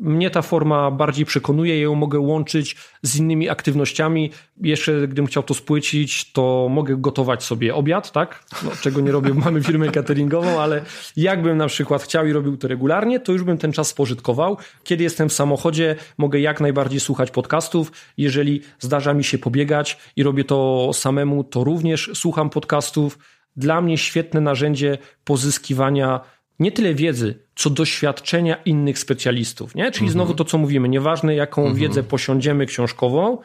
[0.00, 4.30] Mnie ta forma bardziej przekonuje, ją mogę łączyć z innymi aktywnościami.
[4.60, 8.44] Jeszcze gdybym chciał to spłycić, to mogę gotować sobie obiad, tak?
[8.64, 10.82] No, czego nie robię, mamy firmę cateringową, ale
[11.16, 14.56] jakbym na przykład chciał i robił to regularnie, to już bym ten czas spożytkował.
[14.84, 17.92] Kiedy jestem w samochodzie, mogę jak najbardziej słuchać podcastów.
[18.16, 23.18] Jeżeli zdarza mi się pobiegać i robię to samemu, to również słucham podcastów.
[23.56, 26.20] Dla mnie świetne narzędzie pozyskiwania
[26.60, 29.74] nie tyle wiedzy, co doświadczenia innych specjalistów.
[29.74, 29.84] Nie?
[29.84, 30.12] Czyli mhm.
[30.12, 31.78] znowu to, co mówimy, nieważne jaką mhm.
[31.80, 33.38] wiedzę posiądziemy książkową,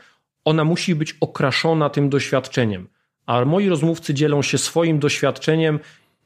[0.45, 2.87] ona musi być okraszona tym doświadczeniem.
[3.25, 5.79] A moi rozmówcy dzielą się swoim doświadczeniem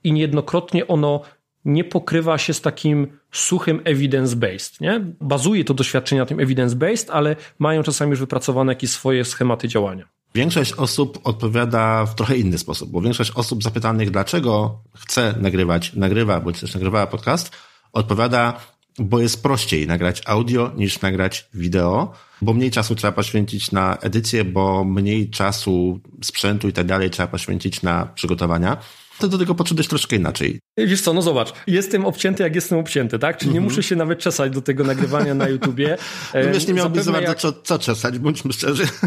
[0.03, 1.21] i niejednokrotnie ono
[1.65, 4.81] nie pokrywa się z takim suchym evidence-based.
[4.81, 5.01] Nie?
[5.21, 10.09] Bazuje to doświadczenie na tym evidence-based, ale mają czasami już wypracowane jakieś swoje schematy działania.
[10.35, 16.39] Większość osób odpowiada w trochę inny sposób, bo większość osób zapytanych, dlaczego chce nagrywać, nagrywa,
[16.39, 17.51] bądź też nagrywała podcast,
[17.93, 18.59] odpowiada,
[18.99, 24.43] bo jest prościej nagrać audio niż nagrać wideo, bo mniej czasu trzeba poświęcić na edycję,
[24.43, 28.77] bo mniej czasu, sprzętu i tak dalej trzeba poświęcić na przygotowania
[29.19, 30.59] to do tego podszedłeś troszkę inaczej.
[30.77, 33.37] Wiesz co, no zobacz, jestem obcięty jak jestem obcięty, tak?
[33.37, 33.71] Czyli nie mhm.
[33.71, 35.97] muszę się nawet czesać do tego nagrywania na YouTubie.
[36.33, 37.37] No wiesz, nie miałbym za bardzo jak...
[37.37, 38.83] co, co czesać, bądźmy szczerzy.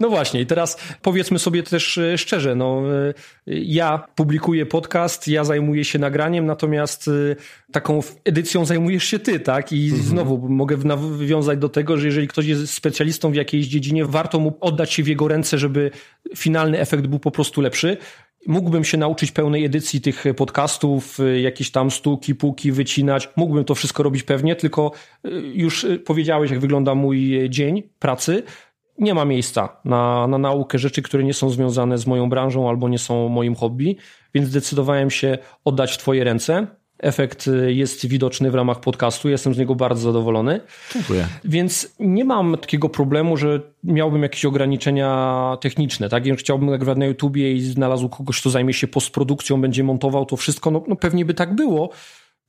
[0.00, 3.14] No właśnie i teraz powiedzmy sobie też e, szczerze, no e,
[3.46, 7.36] ja publikuję podcast, ja zajmuję się nagraniem, natomiast e,
[7.72, 9.72] taką edycją zajmujesz się ty, tak?
[9.72, 10.02] I mhm.
[10.02, 14.56] znowu mogę nawiązać do tego, że jeżeli ktoś jest specjalistą w jakiejś dziedzinie, warto mu
[14.60, 15.90] oddać się w jego ręce, żeby
[16.36, 17.96] finalny efekt był po prostu lepszy.
[18.46, 23.28] Mógłbym się nauczyć pełnej edycji tych podcastów, y, jakieś tam stuki, puki wycinać.
[23.36, 24.92] Mógłbym to wszystko robić pewnie, tylko
[25.26, 28.42] y, już y, powiedziałeś, jak wygląda mój dzień pracy.
[28.98, 32.88] Nie ma miejsca na, na naukę rzeczy, które nie są związane z moją branżą albo
[32.88, 33.96] nie są moim hobby,
[34.34, 36.66] więc zdecydowałem się oddać w Twoje ręce.
[37.02, 39.28] Efekt y, jest widoczny w ramach podcastu.
[39.28, 40.60] Jestem z niego bardzo zadowolony.
[40.92, 41.26] Dziękuję.
[41.44, 46.08] Więc nie mam takiego problemu, że miałbym jakieś ograniczenia techniczne.
[46.08, 46.26] Tak?
[46.26, 50.36] Jeżeli chciałbym nagrywać na YouTubie i znalazł kogoś, kto zajmie się postprodukcją, będzie montował to
[50.36, 51.90] wszystko, no, no pewnie by tak było.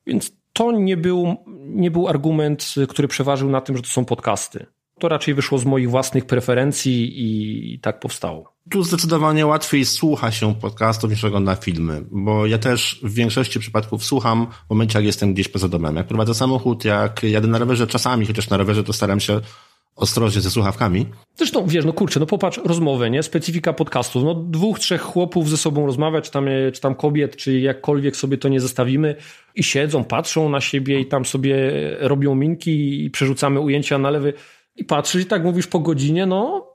[0.07, 1.35] Więc to nie był,
[1.65, 4.65] nie był argument, który przeważył na tym, że to są podcasty.
[4.99, 8.52] To raczej wyszło z moich własnych preferencji i tak powstało.
[8.69, 14.05] Tu zdecydowanie łatwiej słucha się podcastów niż ogląda filmy, bo ja też w większości przypadków
[14.05, 15.95] słucham w momencie, jak jestem gdzieś poza domem.
[15.95, 19.41] Jak prowadzę samochód, jak jadę na rowerze czasami, chociaż na rowerze to staram się
[19.95, 21.05] ostrożnie ze słuchawkami.
[21.35, 23.23] Zresztą, wiesz, no kurczę, no popatrz, rozmowę, nie?
[23.23, 24.23] Specyfika podcastów.
[24.23, 28.37] No dwóch, trzech chłopów ze sobą rozmawia, czy tam, czy tam kobiet, czy jakkolwiek sobie
[28.37, 29.15] to nie zestawimy
[29.55, 34.33] i siedzą, patrzą na siebie i tam sobie robią minki i przerzucamy ujęcia na lewy
[34.75, 36.67] i patrzysz i tak mówisz po godzinie, no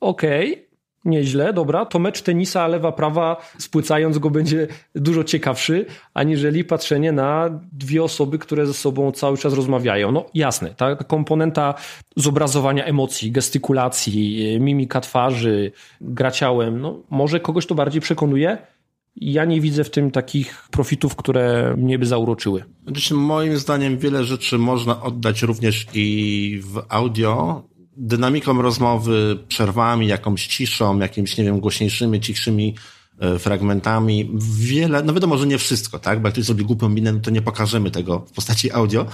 [0.00, 0.69] okej, okay,
[1.04, 8.02] nieźle, dobra, to mecz tenisa lewa-prawa spłycając go będzie dużo ciekawszy, aniżeli patrzenie na dwie
[8.02, 10.12] osoby, które ze sobą cały czas rozmawiają.
[10.12, 11.74] No jasne, ta komponenta
[12.16, 18.58] zobrazowania emocji, gestykulacji, mimika twarzy, gra ciałem, no może kogoś to bardziej przekonuje,
[19.16, 22.64] ja nie widzę w tym takich profitów, które mnie by zauroczyły.
[23.10, 27.62] Moim zdaniem wiele rzeczy można oddać również i w audio,
[28.00, 32.74] dynamiką rozmowy, przerwami, jakąś ciszą, jakimiś, nie wiem, głośniejszymi, cichszymi
[33.18, 34.30] e, fragmentami.
[34.58, 36.20] Wiele, no wiadomo, że nie wszystko, tak?
[36.20, 39.06] Bo jak ktoś zrobi głupią minę, no to nie pokażemy tego w postaci audio,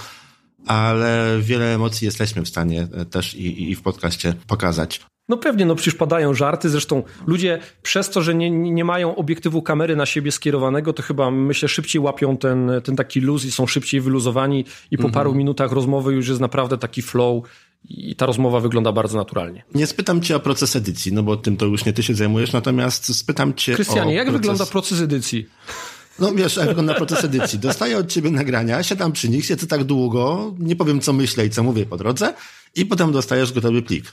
[0.67, 5.01] ale wiele emocji jesteśmy w stanie e, też i, i w podcaście pokazać.
[5.29, 9.61] No pewnie, no przecież padają żarty, zresztą ludzie przez to, że nie, nie mają obiektywu
[9.61, 13.67] kamery na siebie skierowanego, to chyba myślę szybciej łapią ten, ten taki luz i są
[13.67, 15.13] szybciej wyluzowani i po mhm.
[15.13, 17.43] paru minutach rozmowy już jest naprawdę taki flow
[17.89, 19.63] i ta rozmowa wygląda bardzo naturalnie.
[19.75, 22.53] Nie spytam cię o proces edycji, no bo tym to już nie ty się zajmujesz,
[22.53, 24.41] natomiast spytam cię Krystianie, jak proces...
[24.41, 25.49] wygląda proces edycji?
[26.19, 27.59] No wiesz, jak wygląda proces edycji.
[27.59, 31.49] Dostaję od ciebie nagrania, siadam przy nich, siedzę tak długo, nie powiem co myślę i
[31.49, 32.33] co mówię po drodze
[32.75, 34.05] i potem dostajesz gotowy plik.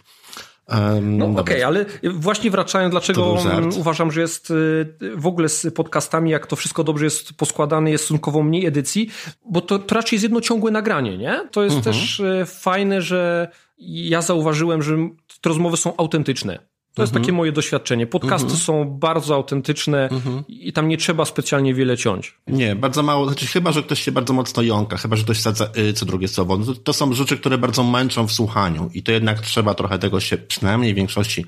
[0.69, 3.37] Um, no okej, okay, ale właśnie wracając, dlaczego
[3.77, 8.05] uważam, że jest y, w ogóle z podcastami, jak to wszystko dobrze jest poskładane, jest
[8.05, 9.11] stosunkowo mniej edycji,
[9.51, 11.49] bo to, to raczej jest jedno ciągłe nagranie, nie?
[11.51, 11.97] To jest uh mhm.
[11.97, 12.01] -huh.
[12.01, 13.49] też y, fajne, że
[13.79, 14.97] ja zauważyłem, że
[15.41, 16.59] te rozmowy są autentyczne.
[16.95, 18.07] To jest takie moje doświadczenie.
[18.07, 18.61] Podcasty mhm.
[18.61, 20.45] są bardzo autentyczne mhm.
[20.49, 22.39] i tam nie trzeba specjalnie wiele ciąć.
[22.47, 23.27] Nie, bardzo mało.
[23.27, 26.29] Znaczy, chyba, że ktoś się bardzo mocno jąka, chyba, że ktoś sadza y, co drugie
[26.29, 26.57] słowo.
[26.57, 29.99] No to, to, są rzeczy, które bardzo męczą w słuchaniu i to jednak trzeba trochę
[29.99, 31.47] tego się, przynajmniej w większości,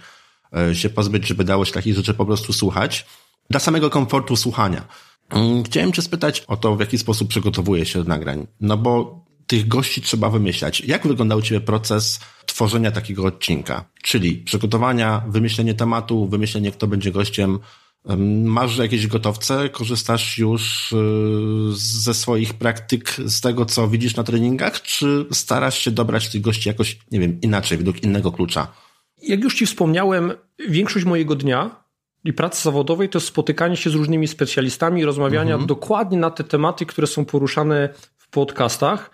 [0.70, 3.06] y, się pozbyć, żeby dało się takich rzeczy po prostu słuchać.
[3.50, 4.86] Dla samego komfortu słuchania.
[5.30, 8.46] Mm, chciałem cię spytać o to, w jaki sposób przygotowuje się do nagrań.
[8.60, 10.80] No bo tych gości trzeba wymyślać.
[10.80, 13.84] Jak wyglądał u Ciebie proces tworzenia takiego odcinka?
[14.02, 17.58] Czyli przygotowania, wymyślenie tematu, wymyślenie, kto będzie gościem.
[18.44, 19.68] Masz jakieś gotowce?
[19.68, 20.96] Korzystasz już y,
[21.72, 24.82] ze swoich praktyk, z tego, co widzisz na treningach?
[24.82, 28.72] Czy starasz się dobrać tych gości jakoś, nie wiem, inaczej, według innego klucza?
[29.22, 30.32] Jak już Ci wspomniałem,
[30.68, 31.86] większość mojego dnia
[32.24, 35.66] i pracy zawodowej to jest spotykanie się z różnymi specjalistami, rozmawiania mhm.
[35.66, 39.10] dokładnie na te tematy, które są poruszane w podcastach.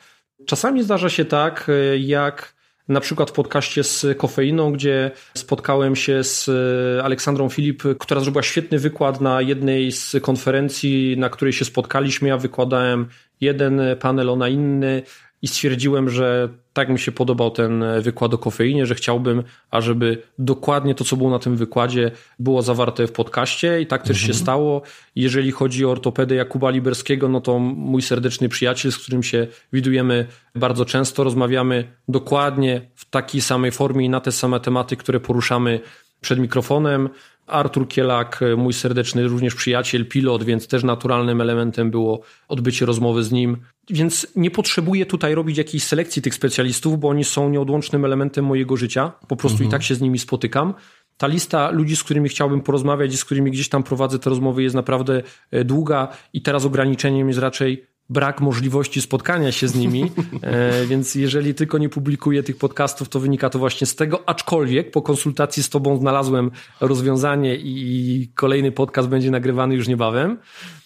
[0.46, 2.54] Czasami zdarza się tak, e, jak
[2.88, 8.42] na przykład w podcaście z kofeiną, gdzie spotkałem się z e, Aleksandrą Filip, która zrobiła
[8.42, 12.28] świetny wykład na jednej z konferencji, na której się spotkaliśmy.
[12.28, 13.06] Ja wykładałem
[13.40, 15.02] jeden panel, ona inny
[15.42, 20.94] i stwierdziłem, że tak mi się podobał ten wykład o kofeinie, że chciałbym, ażeby dokładnie
[20.94, 24.26] to, co było na tym wykładzie, było zawarte w podcaście i tak też mhm.
[24.26, 24.82] się stało.
[25.16, 30.26] Jeżeli chodzi o ortopedę Jakuba Liberskiego, no to mój serdeczny przyjaciel, z którym się widujemy
[30.54, 35.80] bardzo często, rozmawiamy dokładnie w takiej samej formie i na te same tematy, które poruszamy
[36.20, 37.08] przed mikrofonem.
[37.46, 43.32] Artur Kielak, mój serdeczny również przyjaciel, pilot, więc też naturalnym elementem było odbycie rozmowy z
[43.32, 43.56] nim.
[43.90, 48.76] Więc nie potrzebuję tutaj robić jakiejś selekcji tych specjalistów, bo oni są nieodłącznym elementem mojego
[48.76, 49.12] życia.
[49.28, 49.68] Po prostu mhm.
[49.68, 50.74] i tak się z nimi spotykam.
[51.16, 54.62] Ta lista ludzi, z którymi chciałbym porozmawiać i z którymi gdzieś tam prowadzę te rozmowy
[54.62, 60.02] jest naprawdę e, długa i teraz ograniczeniem jest raczej brak możliwości spotkania się z nimi,
[60.42, 64.90] e, więc jeżeli tylko nie publikuję tych podcastów, to wynika to właśnie z tego, aczkolwiek
[64.90, 70.38] po konsultacji z tobą znalazłem rozwiązanie i kolejny podcast będzie nagrywany już niebawem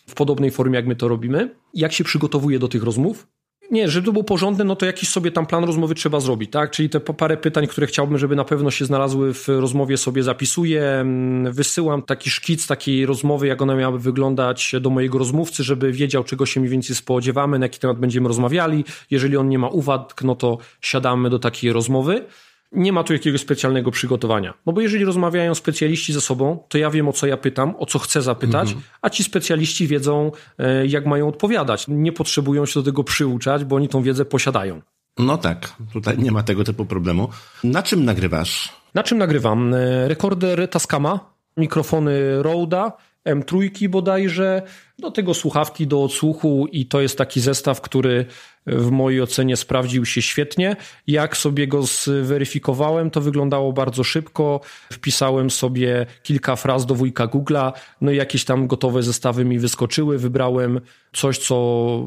[0.09, 1.55] w podobnej formie, jak my to robimy.
[1.75, 3.27] Jak się przygotowuję do tych rozmów?
[3.71, 6.71] Nie, żeby to było porządne, no to jakiś sobie tam plan rozmowy trzeba zrobić, tak?
[6.71, 10.83] Czyli te parę pytań, które chciałbym, żeby na pewno się znalazły w rozmowie, sobie zapisuję.
[10.83, 16.25] Mm, wysyłam taki szkic takiej rozmowy, jak ona miałaby wyglądać do mojego rozmówcy, żeby wiedział,
[16.25, 18.85] czego się mniej więcej spodziewamy, na jaki temat będziemy rozmawiali.
[19.11, 22.25] Jeżeli on nie ma uwag, no to siadamy do takiej rozmowy
[22.73, 24.55] nie ma tu jakiegoś specjalnego przygotowania.
[24.67, 27.87] No bo jeżeli rozmawiają specjaliści ze sobą, to ja wiem o co ja pytam, o
[27.87, 28.87] co chcę zapytać, mhm.
[29.03, 31.85] a ci specjaliści wiedzą, e, jak mają odpowiadać.
[31.89, 34.83] Nie potrzebują się do tego przyuczać, bo oni tą wiedzę posiadają.
[35.19, 37.29] No tak, tutaj nie ma tego typu problemu.
[37.64, 38.73] Na czym nagrywasz?
[38.95, 39.75] Na czym nagrywam?
[39.75, 41.21] E, rekorder Tascama,
[41.57, 42.93] mikrofony Roda,
[43.27, 44.62] M3 bodajże,
[44.99, 48.27] do tego słuchawki do odsłuchu i to jest taki zestaw, który
[48.66, 50.77] w mojej ocenie sprawdził się świetnie.
[51.07, 54.61] Jak sobie go zweryfikowałem, to wyglądało bardzo szybko.
[54.93, 60.18] Wpisałem sobie kilka fraz do wujka Google'a, no i jakieś tam gotowe zestawy mi wyskoczyły.
[60.18, 60.81] Wybrałem
[61.12, 61.57] coś, co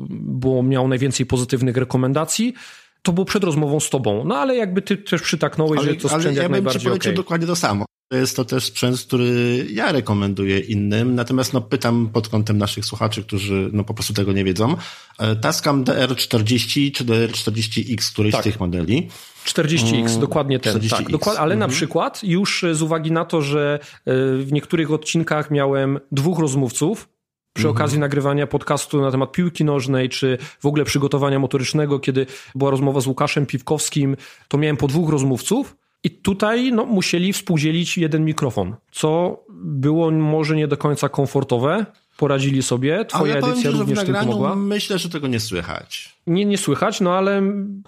[0.09, 2.53] było, miało najwięcej pozytywnych rekomendacji
[3.01, 4.23] to było przed rozmową z tobą.
[4.25, 6.81] No ale jakby ty też przytaknąłeś, ale, że to sprzęt ale jak ja najbardziej bym
[6.81, 7.23] ci polecił okay.
[7.23, 7.85] dokładnie to samo.
[8.11, 13.23] Jest to też sprzęt, który ja rekomenduję innym, natomiast no, pytam pod kątem naszych słuchaczy,
[13.23, 14.75] którzy no, po prostu tego nie wiedzą.
[15.19, 18.41] E, Tascam DR40 czy DR40X, któryś tak.
[18.41, 19.07] z tych modeli.
[19.45, 20.77] 40X, mm, dokładnie ten.
[20.77, 20.89] 40X.
[20.89, 21.59] Tak, dokład, ale mhm.
[21.59, 27.09] na przykład już z uwagi na to, że e, w niektórych odcinkach miałem dwóch rozmówców,
[27.53, 27.77] przy mhm.
[27.77, 33.01] okazji nagrywania podcastu na temat piłki nożnej, czy w ogóle przygotowania motorycznego, kiedy była rozmowa
[33.01, 34.15] z Łukaszem Piwkowskim,
[34.47, 40.55] to miałem po dwóch rozmówców i tutaj no, musieli współdzielić jeden mikrofon, co było może
[40.55, 41.85] nie do końca komfortowe.
[42.17, 43.05] Poradzili sobie.
[43.05, 44.55] Twoja ale edycja powiem, również że w tym pomogła.
[44.55, 46.15] Myślę, że tego nie słychać.
[46.27, 47.41] Nie, nie słychać, no ale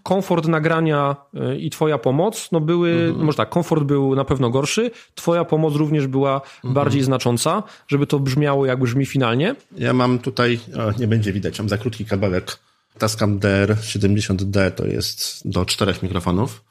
[0.04, 1.16] komfort nagrania
[1.54, 3.26] y, i twoja pomoc, no były, mhm.
[3.26, 6.74] może tak, komfort był na pewno gorszy, twoja pomoc również była mhm.
[6.74, 9.56] bardziej znacząca, żeby to brzmiało jak brzmi finalnie.
[9.78, 12.60] Ja mam tutaj, o, nie będzie widać, mam za krótki kabelek.
[12.98, 16.71] Tascam DR70D to jest do czterech mikrofonów.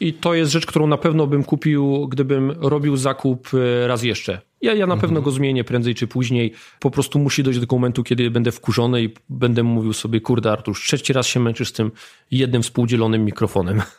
[0.00, 4.40] I to jest rzecz, którą na pewno bym kupił, gdybym robił zakup e, raz jeszcze.
[4.60, 5.00] Ja, ja na mhm.
[5.00, 6.52] pewno go zmienię prędzej czy później.
[6.80, 10.76] Po prostu musi dojść do momentu, kiedy będę wkurzony i będę mówił sobie, kurde Artur,
[10.76, 11.92] trzeci raz się męczysz z tym
[12.30, 13.82] jednym współdzielonym mikrofonem.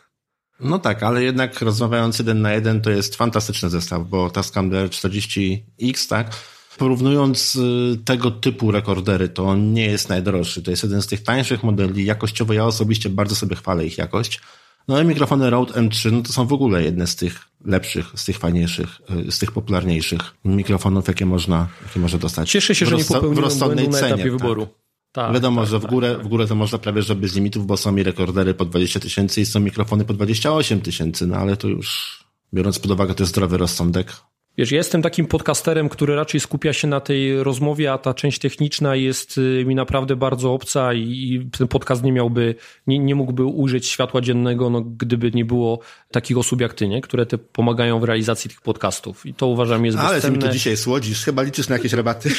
[0.60, 6.08] No tak, ale jednak rozmawiając jeden na jeden to jest fantastyczny zestaw, bo Tascam DR40X,
[6.08, 6.30] tak,
[6.78, 10.62] porównując y, tego typu rekordery, to nie jest najdroższy.
[10.62, 12.04] To jest jeden z tych tańszych modeli.
[12.04, 14.40] Jakościowo ja osobiście bardzo sobie chwalę ich jakość.
[14.88, 18.24] No i mikrofony Rode M3, no to są w ogóle jedne z tych lepszych, z
[18.24, 22.50] tych fajniejszych, y, z tych popularniejszych mikrofonów, jakie można, jakie można dostać.
[22.50, 24.32] Cieszę się, że nie popełniłem błędu na etapie tak.
[24.32, 24.68] wyboru.
[25.12, 27.66] Tak, Wiadomo, tak, że w górę, tak, w górę to można prawie, że bez limitów,
[27.66, 31.56] bo są mi rekordery po 20 tysięcy i są mikrofony po 28 tysięcy, no ale
[31.56, 32.18] to już,
[32.54, 34.16] biorąc pod uwagę, to jest zdrowy rozsądek.
[34.58, 38.38] Wiesz, ja jestem takim podcasterem, który raczej skupia się na tej rozmowie, a ta część
[38.38, 42.54] techniczna jest y, mi naprawdę bardzo obca i ten podcast nie miałby,
[42.86, 45.80] nie, nie mógłby ujrzeć światła dziennego, no, gdyby nie było
[46.10, 47.00] takich osób jak ty, nie?
[47.00, 49.26] które te pomagają w realizacji tych podcastów.
[49.26, 50.28] I to uważam jest Ale bezcenne.
[50.28, 51.24] Ale ty mi to dzisiaj słodzisz.
[51.24, 52.30] Chyba liczysz na jakieś rabaty.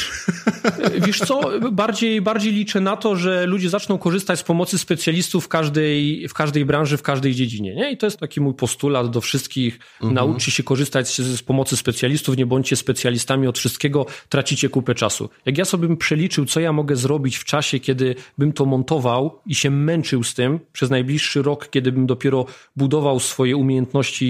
[1.06, 1.40] Wiesz co,
[1.72, 6.34] bardziej, bardziej liczę na to, że ludzie zaczną korzystać z pomocy specjalistów w każdej, w
[6.34, 7.74] każdej branży, w każdej dziedzinie.
[7.74, 7.92] Nie?
[7.92, 9.78] I to jest taki mój postulat do wszystkich.
[9.94, 10.14] Mhm.
[10.14, 14.94] Nauczcie się korzystać z, z pomocy specjalistów specjalistów, nie bądźcie specjalistami od wszystkiego, tracicie kupę
[14.94, 15.28] czasu.
[15.46, 19.40] Jak ja sobie bym przeliczył, co ja mogę zrobić w czasie, kiedy bym to montował
[19.46, 22.46] i się męczył z tym przez najbliższy rok, kiedy bym dopiero
[22.76, 24.26] budował swoje umiejętności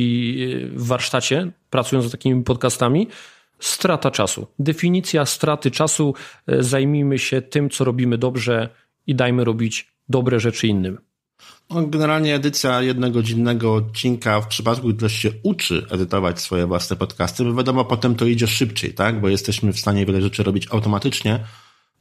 [0.64, 3.08] e, w warsztacie, pracując z takimi podcastami,
[3.58, 4.46] strata czasu.
[4.58, 6.14] Definicja straty czasu.
[6.46, 8.68] E, zajmijmy się tym, co robimy dobrze
[9.06, 10.98] i dajmy robić dobre rzeczy innym.
[11.70, 17.44] No, generalnie edycja jednogodzinnego odcinka w przypadku, gdy ktoś się uczy edytować swoje własne podcasty,
[17.44, 19.20] bo wiadomo, potem to idzie szybciej, tak?
[19.20, 21.40] Bo jesteśmy w stanie wiele rzeczy robić automatycznie.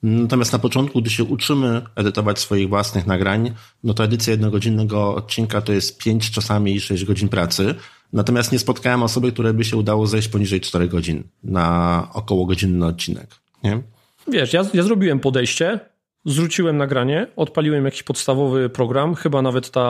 [0.04, 3.54] Natomiast na początku, gdy się uczymy edytować swoich własnych nagrań,
[3.84, 7.76] no to edycja jednogodzinnego odcinka to jest 5, czasami 6 godzin pracy.
[8.14, 12.86] Natomiast nie spotkałem osoby, której by się udało zejść poniżej 4 godzin na około godzinny
[12.86, 13.28] odcinek.
[13.64, 13.82] Nie?
[14.28, 15.80] Wiesz, ja, ja zrobiłem podejście,
[16.26, 19.84] zrzuciłem nagranie, odpaliłem jakiś podstawowy program, chyba nawet ta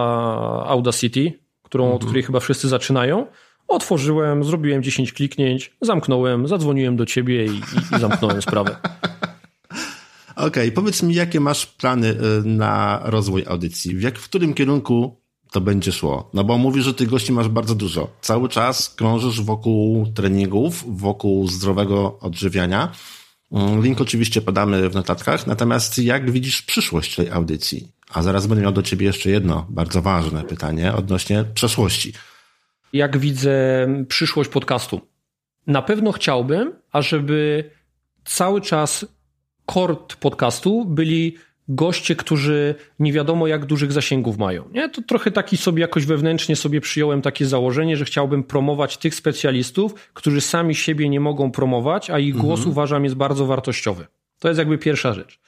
[0.67, 1.95] Audacity, którą, mhm.
[1.95, 3.27] od której chyba wszyscy zaczynają.
[3.67, 7.61] Otworzyłem, zrobiłem 10 kliknięć, zamknąłem, zadzwoniłem do ciebie i,
[7.95, 8.75] i zamknąłem sprawę.
[10.35, 12.15] Okej, okay, powiedz mi, jakie masz plany y,
[12.45, 13.95] na rozwój audycji?
[13.95, 15.21] W, jak, w którym kierunku
[15.51, 16.29] to będzie szło?
[16.33, 18.09] No bo mówisz, że tych gości masz bardzo dużo.
[18.21, 22.91] Cały czas krążysz wokół treningów, wokół zdrowego odżywiania.
[23.53, 27.91] Mm, link oczywiście podamy w notatkach, natomiast jak widzisz przyszłość tej audycji?
[28.09, 32.13] A zaraz będę miał do ciebie jeszcze jedno bardzo ważne pytanie odnośnie przeszłości.
[32.93, 35.01] Jak widzę przyszłość podcastu?
[35.67, 37.69] Na pewno chciałbym, ażeby
[38.25, 39.05] cały czas
[39.65, 41.37] kort podcastu byli
[41.67, 44.69] goście, którzy nie wiadomo jak dużych zasięgów mają.
[44.71, 44.89] Nie?
[44.89, 49.93] To trochę taki sobie jakoś wewnętrznie sobie przyjąłem takie założenie, że chciałbym promować tych specjalistów,
[50.13, 52.71] którzy sami siebie nie mogą promować, a ich głos mhm.
[52.71, 54.07] uważam jest bardzo wartościowy.
[54.39, 55.39] To jest jakby pierwsza rzecz.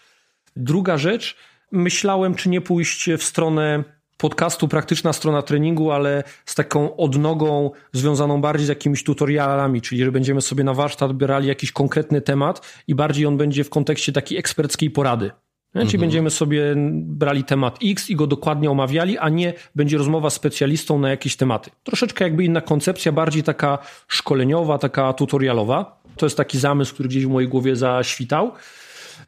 [0.55, 1.35] Druga rzecz,
[1.71, 3.83] myślałem, czy nie pójść w stronę
[4.17, 10.11] podcastu praktyczna strona treningu, ale z taką odnogą związaną bardziej z jakimiś tutorialami, czyli że
[10.11, 14.37] będziemy sobie na warsztat brali jakiś konkretny temat i bardziej on będzie w kontekście takiej
[14.37, 15.31] eksperckiej porady.
[15.79, 16.01] Czyli mhm.
[16.01, 20.99] będziemy sobie brali temat X i go dokładnie omawiali, a nie będzie rozmowa z specjalistą
[20.99, 21.71] na jakieś tematy.
[21.83, 26.01] Troszeczkę jakby inna koncepcja, bardziej taka szkoleniowa, taka tutorialowa.
[26.17, 28.51] To jest taki zamysł, który gdzieś w mojej głowie zaświtał.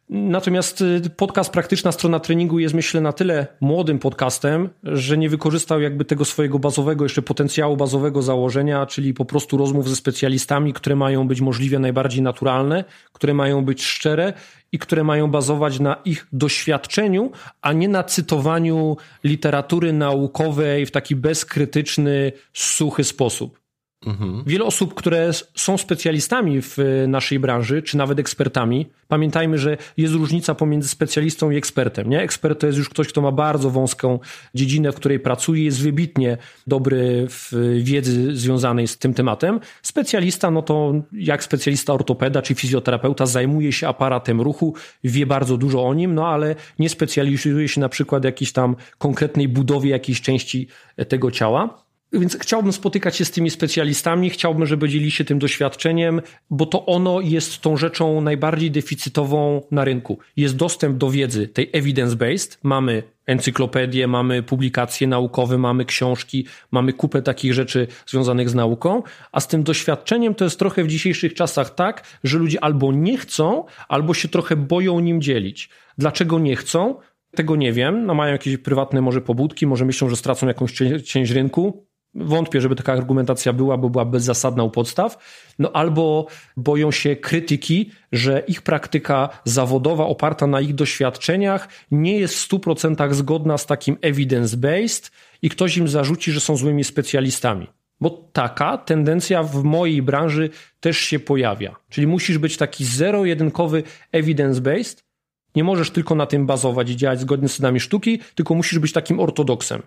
[0.09, 5.81] Natomiast y, podcast Praktyczna Strona Treningu jest myślę na tyle młodym podcastem, że nie wykorzystał
[5.81, 10.95] jakby tego swojego bazowego, jeszcze potencjału bazowego założenia, czyli po prostu rozmów ze specjalistami, które
[10.95, 12.83] mają być możliwie najbardziej naturalne,
[13.13, 14.33] które mają być szczere
[14.71, 17.31] i które mają bazować na ich doświadczeniu,
[17.61, 23.66] a nie na cytowaniu literatury naukowej w taki bezkrytyczny, suchy sposób.
[24.05, 24.43] Mhm.
[24.47, 26.77] Wiele osób, które są specjalistami w
[27.07, 32.09] naszej branży, czy nawet ekspertami, pamiętajmy, że jest różnica pomiędzy specjalistą i ekspertem.
[32.09, 32.21] Nie?
[32.21, 34.19] Ekspert to jest już ktoś, kto ma bardzo wąską
[34.55, 36.37] dziedzinę, w której pracuje, jest wybitnie
[36.67, 37.51] dobry w
[37.83, 39.59] wiedzy związanej z tym tematem.
[39.81, 44.73] Specjalista, no to jak specjalista ortopeda czy fizjoterapeuta, zajmuje się aparatem ruchu,
[45.03, 49.47] wie bardzo dużo o nim, no ale nie specjalizuje się na przykład jakiejś tam konkretnej
[49.47, 50.67] budowie jakiejś części
[51.07, 51.86] tego ciała.
[52.19, 56.85] Więc chciałbym spotykać się z tymi specjalistami, chciałbym, żeby dzieli się tym doświadczeniem, bo to
[56.85, 60.19] ono jest tą rzeczą najbardziej deficytową na rynku.
[60.37, 62.57] Jest dostęp do wiedzy, tej evidence-based.
[62.63, 69.39] Mamy encyklopedię, mamy publikacje naukowe, mamy książki, mamy kupę takich rzeczy związanych z nauką, a
[69.39, 73.63] z tym doświadczeniem to jest trochę w dzisiejszych czasach tak, że ludzie albo nie chcą,
[73.87, 75.69] albo się trochę boją nim dzielić.
[75.97, 76.95] Dlaczego nie chcą?
[77.35, 78.05] Tego nie wiem.
[78.05, 80.73] No mają jakieś prywatne może pobudki, może myślą, że stracą jakąś
[81.05, 81.86] część rynku.
[82.17, 85.17] Wątpię, żeby taka argumentacja była, bo była bezzasadna u podstaw.
[85.59, 92.35] No albo boją się krytyki, że ich praktyka zawodowa oparta na ich doświadczeniach nie jest
[92.35, 95.11] w 100% zgodna z takim evidence-based
[95.41, 97.67] i ktoś im zarzuci, że są złymi specjalistami.
[98.01, 100.49] Bo taka tendencja w mojej branży
[100.79, 101.75] też się pojawia.
[101.89, 105.03] Czyli musisz być taki zero-jedynkowy evidence-based.
[105.55, 108.91] Nie możesz tylko na tym bazować i działać zgodnie z zasadami sztuki, tylko musisz być
[108.91, 109.83] takim ortodoksem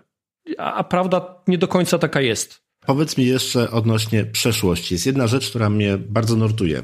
[0.57, 2.61] a, prawda nie do końca taka jest.
[2.85, 4.93] Powiedz mi jeszcze odnośnie przeszłości.
[4.93, 6.83] Jest jedna rzecz, która mnie bardzo nurtuje.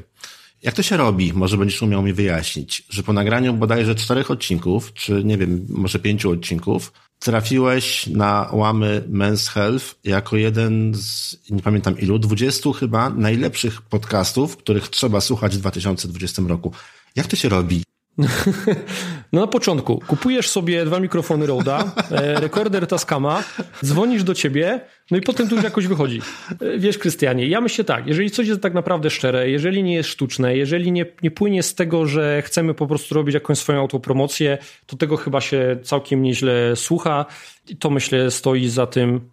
[0.62, 1.32] Jak to się robi?
[1.32, 5.98] Może będziesz umiał mi wyjaśnić, że po nagraniu bodajże czterech odcinków, czy nie wiem, może
[5.98, 13.10] pięciu odcinków, trafiłeś na łamy Men's Health jako jeden z, nie pamiętam ilu, dwudziestu chyba
[13.10, 16.72] najlepszych podcastów, których trzeba słuchać w 2020 roku.
[17.16, 17.82] Jak to się robi?
[19.32, 20.02] No na początku.
[20.06, 23.44] Kupujesz sobie dwa mikrofony Roda, e, rekorder Tascama,
[23.84, 26.20] dzwonisz do ciebie, no i potem tu już jakoś wychodzi.
[26.60, 30.08] E, wiesz, Krystianie, ja myślę tak, jeżeli coś jest tak naprawdę szczere, jeżeli nie jest
[30.08, 34.58] sztuczne, jeżeli nie, nie płynie z tego, że chcemy po prostu robić jakąś swoją autopromocję,
[34.86, 37.26] to tego chyba się całkiem nieźle słucha.
[37.68, 39.30] I to myślę stoi za tym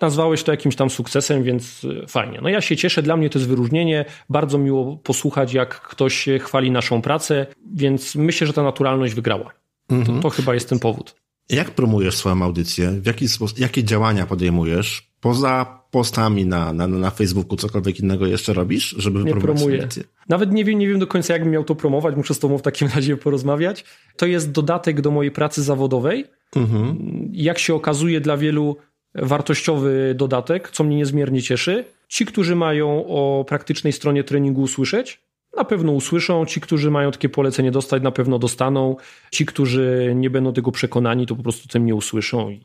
[0.00, 2.38] nazwałeś to jakimś tam sukcesem, więc y, fajnie.
[2.42, 4.04] No ja się cieszę, dla mnie to jest wyróżnienie.
[4.28, 9.50] Bardzo miło posłuchać, jak ktoś chwali naszą pracę, więc myślę, że ta naturalność wygrała.
[9.88, 10.16] Mhm.
[10.16, 11.14] To, to chyba jest ten powód.
[11.48, 12.90] Jak promujesz swoją audycję?
[12.90, 15.10] W jaki sposób, jakie działania podejmujesz?
[15.20, 19.88] Poza postami na, na, na Facebooku, cokolwiek innego jeszcze robisz, żeby nie promuję.
[20.28, 22.16] Nawet nie wiem, nie wiem do końca, jak miał to promować.
[22.16, 23.84] Muszę z tobą w takim razie porozmawiać.
[24.16, 26.24] To jest dodatek do mojej pracy zawodowej.
[26.56, 26.98] Mhm.
[27.32, 28.76] Jak się okazuje, dla wielu
[29.14, 31.84] wartościowy dodatek, co mnie niezmiernie cieszy.
[32.08, 35.20] Ci, którzy mają o praktycznej stronie treningu usłyszeć,
[35.56, 36.46] na pewno usłyszą.
[36.46, 38.96] Ci, którzy mają takie polecenie dostać, na pewno dostaną.
[39.30, 42.58] Ci, którzy nie będą tego przekonani, to po prostu tym nie usłyszą.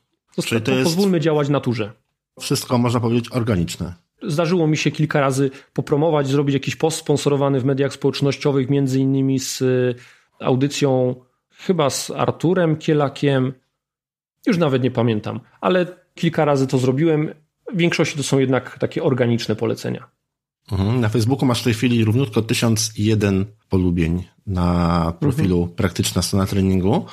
[0.46, 0.84] Czyli to jest...
[0.84, 1.92] Pozwólmy działać naturze.
[2.40, 3.94] Wszystko można powiedzieć organiczne.
[4.24, 9.40] Zdarzyło mi się kilka razy popromować, zrobić jakiś post sponsorowany w mediach społecznościowych, między innymi
[9.40, 9.64] z
[10.40, 11.16] audycją,
[11.58, 13.54] chyba z Arturem Kielakiem.
[14.48, 17.34] Już nawet nie pamiętam, ale Kilka razy to zrobiłem.
[17.74, 20.10] W większości to są jednak takie organiczne polecenia.
[20.72, 21.02] Mhm.
[21.02, 25.76] Na Facebooku masz w tej chwili równiutko 1001 polubień na profilu mhm.
[25.76, 27.06] Praktyczna Strona Treningu.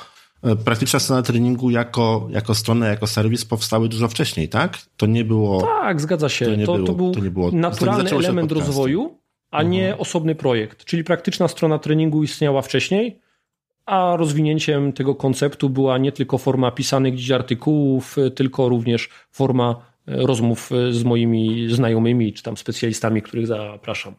[0.43, 4.77] E, praktyczna strona treningu jako, jako strona, jako serwis powstały dużo wcześniej, tak?
[4.97, 5.61] To nie było.
[5.61, 6.45] Tak, zgadza się.
[6.45, 9.19] To, nie to, było, to był to nie było, naturalny element rozwoju,
[9.51, 9.71] a mhm.
[9.71, 10.85] nie osobny projekt.
[10.85, 13.19] Czyli praktyczna strona treningu istniała wcześniej,
[13.85, 19.75] a rozwinięciem tego konceptu była nie tylko forma pisanych gdzieś artykułów, tylko również forma
[20.07, 24.13] e, rozmów e, z moimi znajomymi czy tam specjalistami, których zapraszam.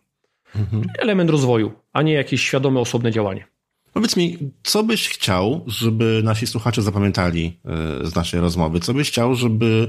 [0.56, 0.84] Mhm.
[0.98, 3.46] Element rozwoju, a nie jakieś świadome, osobne działanie.
[3.92, 8.80] Powiedz mi, co byś chciał, żeby nasi słuchacze zapamiętali e, z naszej rozmowy?
[8.80, 9.88] Co byś chciał, żeby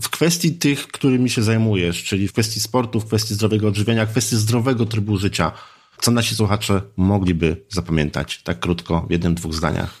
[0.00, 4.10] w kwestii tych, którymi się zajmujesz, czyli w kwestii sportu, w kwestii zdrowego odżywiania, w
[4.10, 5.52] kwestii zdrowego trybu życia,
[6.00, 10.00] co nasi słuchacze mogliby zapamiętać tak krótko w jednym, dwóch zdaniach?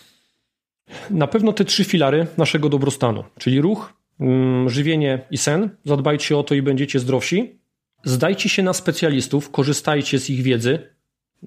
[1.10, 5.70] Na pewno te trzy filary naszego dobrostanu, czyli ruch, mm, żywienie i sen.
[5.84, 7.58] Zadbajcie o to i będziecie zdrowsi.
[8.04, 10.78] Zdajcie się na specjalistów, korzystajcie z ich wiedzy.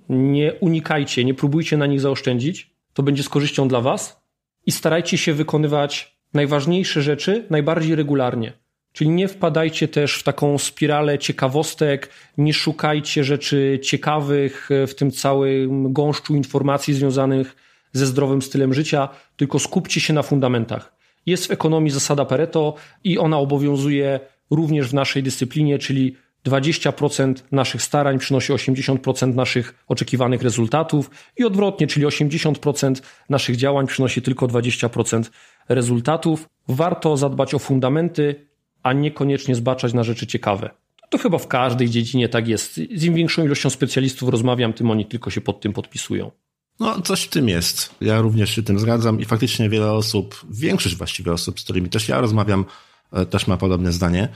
[0.10, 2.76] Nie unikajcie, nie próbujcie na nich zaoszczędzić.
[2.94, 4.22] To będzie z korzyścią dla Was.
[4.66, 8.54] I starajcie się wykonywać najważniejsze rzeczy najbardziej regularnie.
[9.00, 15.94] Czyli nie wpadajcie też w taką spiralę ciekawostek, nie szukajcie rzeczy ciekawych w tym całym
[15.94, 17.56] gąszczu informacji związanych
[17.92, 20.96] ze zdrowym stylem życia, tylko skupcie się na fundamentach.
[21.26, 24.20] Jest w ekonomii zasada Pareto i ona obowiązuje
[24.52, 31.88] również w naszej dyscyplinie, czyli 20% naszych starań przynosi 80% naszych oczekiwanych rezultatów i odwrotnie,
[31.88, 35.24] czyli 80% naszych działań przynosi tylko 20%
[35.70, 36.50] rezultatów.
[36.68, 38.49] Warto zadbać o fundamenty,
[38.84, 40.70] a niekoniecznie zbaczać na rzeczy ciekawe.
[41.10, 42.74] To chyba w każdej dziedzinie tak jest.
[42.96, 46.32] Z im większą ilością specjalistów rozmawiam, tym oni tylko się pod tym podpisują.
[46.80, 47.96] No, coś w tym jest.
[48.02, 52.10] Ja również się tym zgadzam i faktycznie wiele osób, większość właściwie osób, z którymi też
[52.10, 52.66] ja rozmawiam,
[53.14, 54.30] e, też ma podobne zdanie.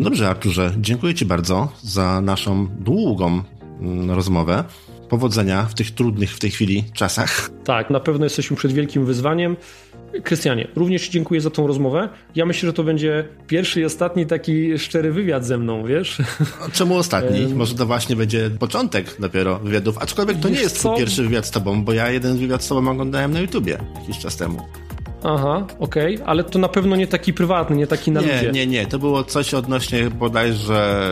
[0.00, 3.42] Dobrze, Arturze, dziękuję Ci bardzo za naszą długą
[3.80, 4.64] mm, rozmowę.
[5.08, 7.50] Powodzenia w tych trudnych w tej chwili czasach.
[7.64, 9.56] Tak, na pewno jesteśmy przed wielkim wyzwaniem.
[10.24, 12.08] Krystianie, również dziękuję za tą rozmowę.
[12.34, 16.18] Ja myślę, że to będzie pierwszy i ostatni taki szczery wywiad ze mną, wiesz?
[16.72, 17.46] Czemu ostatni?
[17.54, 20.96] Może to właśnie będzie początek dopiero wywiadów, aczkolwiek to nie jest co?
[20.96, 24.36] pierwszy wywiad z tobą, bo ja jeden wywiad z tobą oglądałem na YouTubie jakiś czas
[24.36, 24.62] temu.
[25.24, 26.26] Aha, okej, okay.
[26.26, 28.50] ale to na pewno nie taki prywatny, nie taki na nie, ludzie.
[28.52, 31.10] Nie, nie, to było coś odnośnie bodajże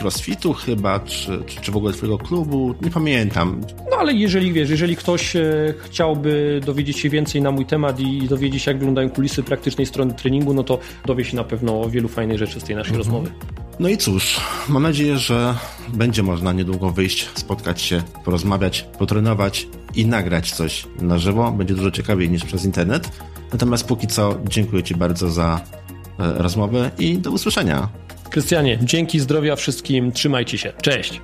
[0.00, 3.60] crossfitu chyba, czy, czy, czy w ogóle twojego klubu, nie pamiętam.
[3.90, 8.28] No ale jeżeli wiesz, jeżeli ktoś e, chciałby dowiedzieć się więcej na mój temat i
[8.28, 11.90] dowiedzieć się jak wyglądają kulisy praktycznej strony treningu, no to dowie się na pewno o
[11.90, 12.98] wielu fajnych rzeczy z tej naszej mhm.
[12.98, 13.30] rozmowy.
[13.80, 15.54] No i cóż, mam nadzieję, że
[15.88, 21.52] będzie można niedługo wyjść, spotkać się, porozmawiać, potrenować i nagrać coś na żywo.
[21.52, 23.10] Będzie dużo ciekawiej niż przez internet.
[23.52, 25.60] Natomiast póki co dziękuję Ci bardzo za
[26.18, 27.88] e, rozmowę i do usłyszenia.
[28.30, 30.72] Krystianie, dzięki zdrowia wszystkim, trzymajcie się.
[30.82, 31.20] Cześć.